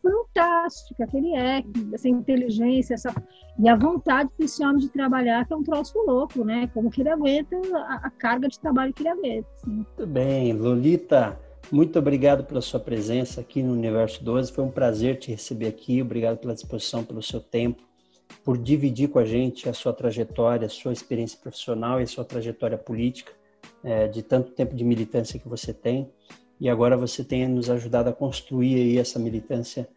fantástica 0.00 1.06
que 1.06 1.16
ele 1.16 1.34
é, 1.34 1.64
essa 1.92 2.08
inteligência, 2.08 2.94
essa 2.94 3.12
e 3.58 3.68
a 3.68 3.74
vontade 3.74 4.30
desse 4.38 4.62
homem 4.64 4.78
de 4.78 4.88
trabalhar, 4.90 5.46
que 5.46 5.52
é 5.52 5.56
um 5.56 5.62
troço 5.62 5.98
louco, 5.98 6.44
né? 6.44 6.68
Como 6.74 6.90
que 6.90 7.00
ele 7.00 7.08
aguenta 7.08 7.56
a, 7.74 8.06
a 8.06 8.10
carga 8.10 8.48
de 8.48 8.60
trabalho 8.60 8.92
que 8.92 9.02
ele 9.02 9.08
aguenta. 9.08 9.48
Assim. 9.54 9.70
Muito 9.70 10.06
bem, 10.06 10.52
Lolita. 10.52 11.38
Muito 11.72 11.98
obrigado 11.98 12.44
pela 12.44 12.60
sua 12.60 12.78
presença 12.78 13.40
aqui 13.40 13.62
no 13.62 13.72
Universo 13.72 14.22
12. 14.22 14.52
Foi 14.52 14.64
um 14.64 14.70
prazer 14.70 15.18
te 15.18 15.30
receber 15.30 15.66
aqui. 15.66 16.02
Obrigado 16.02 16.38
pela 16.38 16.54
disposição, 16.54 17.02
pelo 17.02 17.22
seu 17.22 17.40
tempo, 17.40 17.82
por 18.44 18.58
dividir 18.58 19.08
com 19.08 19.18
a 19.18 19.24
gente 19.24 19.68
a 19.68 19.72
sua 19.72 19.92
trajetória, 19.92 20.66
a 20.66 20.70
sua 20.70 20.92
experiência 20.92 21.38
profissional 21.38 21.98
e 21.98 22.04
a 22.04 22.06
sua 22.06 22.24
trajetória 22.24 22.76
política, 22.76 23.32
é, 23.82 24.06
de 24.06 24.22
tanto 24.22 24.52
tempo 24.52 24.74
de 24.74 24.84
militância 24.84 25.40
que 25.40 25.48
você 25.48 25.72
tem. 25.72 26.10
E 26.60 26.68
agora 26.68 26.96
você 26.96 27.24
tem 27.24 27.48
nos 27.48 27.70
ajudado 27.70 28.10
a 28.10 28.12
construir 28.12 28.76
aí 28.76 28.98
essa 28.98 29.18
militância 29.18 29.88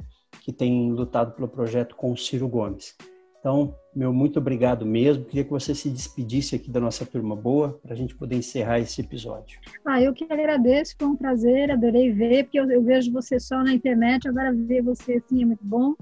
que 0.41 0.51
tem 0.51 0.91
lutado 0.91 1.33
pelo 1.33 1.47
projeto 1.47 1.95
com 1.95 2.11
o 2.11 2.17
Ciro 2.17 2.47
Gomes. 2.47 2.95
Então, 3.39 3.75
meu 3.95 4.11
muito 4.11 4.39
obrigado 4.39 4.85
mesmo. 4.85 5.25
Queria 5.25 5.43
que 5.43 5.51
você 5.51 5.75
se 5.75 5.89
despedisse 5.89 6.55
aqui 6.55 6.71
da 6.71 6.79
nossa 6.79 7.05
turma 7.05 7.35
boa 7.35 7.79
para 7.83 7.93
a 7.93 7.95
gente 7.95 8.15
poder 8.15 8.35
encerrar 8.35 8.79
esse 8.79 9.01
episódio. 9.01 9.59
Ah, 9.85 10.01
eu 10.01 10.13
que 10.13 10.25
agradeço, 10.25 10.95
foi 10.97 11.07
um 11.07 11.15
prazer, 11.15 11.71
adorei 11.71 12.11
ver, 12.11 12.45
porque 12.45 12.59
eu, 12.59 12.69
eu 12.69 12.81
vejo 12.81 13.11
você 13.11 13.39
só 13.39 13.63
na 13.63 13.73
internet, 13.73 14.27
agora 14.27 14.53
ver 14.53 14.81
você 14.81 15.13
assim 15.13 15.43
é 15.43 15.45
muito 15.45 15.63
bom. 15.63 15.93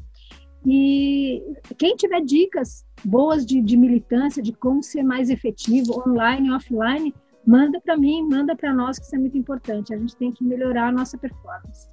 E 0.65 1.43
quem 1.78 1.95
tiver 1.95 2.21
dicas 2.21 2.86
boas 3.04 3.45
de, 3.45 3.62
de 3.62 3.78
militância, 3.78 4.41
de 4.41 4.51
como 4.51 4.82
ser 4.82 5.04
mais 5.04 5.30
efetivo, 5.30 6.04
online 6.08 6.51
offline, 6.51 7.13
manda 7.45 7.80
para 7.80 7.95
mim, 7.95 8.28
manda 8.28 8.56
para 8.56 8.73
nós, 8.73 8.97
que 8.97 9.06
isso 9.06 9.15
é 9.15 9.19
muito 9.19 9.38
importante. 9.38 9.93
A 9.93 9.97
gente 9.97 10.15
tem 10.15 10.32
que 10.32 10.43
melhorar 10.43 10.88
a 10.88 10.91
nossa 10.91 11.17
performance. 11.17 11.88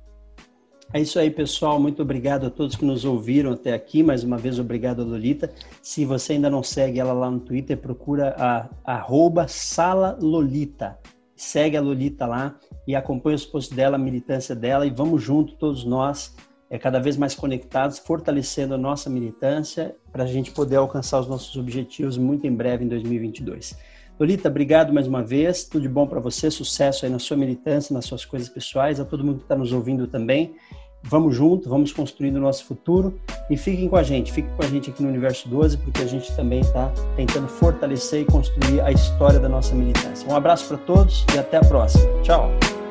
É 0.95 1.01
isso 1.01 1.19
aí, 1.19 1.31
pessoal. 1.31 1.81
Muito 1.81 2.03
obrigado 2.03 2.47
a 2.47 2.51
todos 2.51 2.77
que 2.77 2.85
nos 2.85 3.05
ouviram 3.05 3.53
até 3.53 3.73
aqui. 3.73 4.03
Mais 4.03 4.23
uma 4.25 4.37
vez, 4.37 4.59
obrigado 4.59 5.03
Lolita. 5.03 5.51
Se 5.81 6.05
você 6.05 6.35
ainda 6.35 6.51
não 6.51 6.63
segue 6.63 7.01
ela 7.01 7.15
lá 7.15 7.31
no 7.31 7.41
Twitter, 7.41 7.79
procura 7.79 8.37
a 8.39 8.69
arroba 8.85 9.49
Sala 9.49 10.19
Lolita. 10.21 10.99
Segue 11.35 11.79
a 11.79 11.81
Lolita 11.81 12.27
lá 12.27 12.59
e 12.87 12.95
acompanha 12.95 13.37
os 13.37 13.47
posts 13.47 13.75
dela, 13.75 13.97
a 13.97 13.99
militância 13.99 14.55
dela 14.55 14.87
e 14.87 14.91
vamos 14.91 15.23
junto, 15.23 15.57
todos 15.57 15.83
nós, 15.85 16.37
é, 16.73 16.79
cada 16.79 16.99
vez 16.99 17.19
mais 17.19 17.35
conectados, 17.35 17.99
fortalecendo 17.99 18.75
a 18.75 18.79
nossa 18.79 19.11
militância 19.11 19.95
para 20.11 20.25
a 20.25 20.27
gente 20.27 20.51
poder 20.53 20.77
alcançar 20.77 21.21
os 21.21 21.29
nossos 21.29 21.55
objetivos 21.57 22.17
muito 22.17 22.47
em 22.47 22.55
breve, 22.55 22.83
em 22.83 22.89
2022. 22.89 23.77
Lolita, 24.19 24.49
obrigado 24.49 24.91
mais 24.91 25.07
uma 25.07 25.23
vez. 25.23 25.65
Tudo 25.65 25.83
de 25.83 25.89
bom 25.89 26.07
para 26.07 26.19
você, 26.19 26.51
sucesso 26.51 27.05
aí 27.05 27.13
na 27.13 27.19
sua 27.19 27.37
militância, 27.37 27.93
nas 27.93 28.07
suas 28.07 28.25
coisas 28.25 28.49
pessoais, 28.49 28.99
a 28.99 29.05
todo 29.05 29.23
mundo 29.23 29.39
que 29.39 29.45
está 29.45 29.55
nos 29.55 29.71
ouvindo 29.71 30.07
também. 30.07 30.55
Vamos 31.03 31.37
junto, 31.37 31.69
vamos 31.69 31.93
construindo 31.93 32.37
o 32.37 32.41
nosso 32.41 32.65
futuro 32.65 33.21
e 33.51 33.57
fiquem 33.57 33.87
com 33.89 33.97
a 33.97 34.03
gente, 34.03 34.33
fiquem 34.33 34.51
com 34.57 34.63
a 34.63 34.69
gente 34.69 34.89
aqui 34.89 35.03
no 35.03 35.11
Universo 35.11 35.49
12, 35.51 35.77
porque 35.77 36.01
a 36.01 36.07
gente 36.07 36.35
também 36.35 36.61
está 36.61 36.91
tentando 37.17 37.49
fortalecer 37.49 38.23
e 38.23 38.25
construir 38.25 38.81
a 38.81 38.91
história 38.91 39.39
da 39.39 39.49
nossa 39.49 39.75
militância. 39.75 40.27
Um 40.27 40.37
abraço 40.37 40.69
para 40.69 40.79
todos 40.79 41.27
e 41.35 41.39
até 41.39 41.59
a 41.59 41.61
próxima. 41.61 42.05
Tchau! 42.23 42.82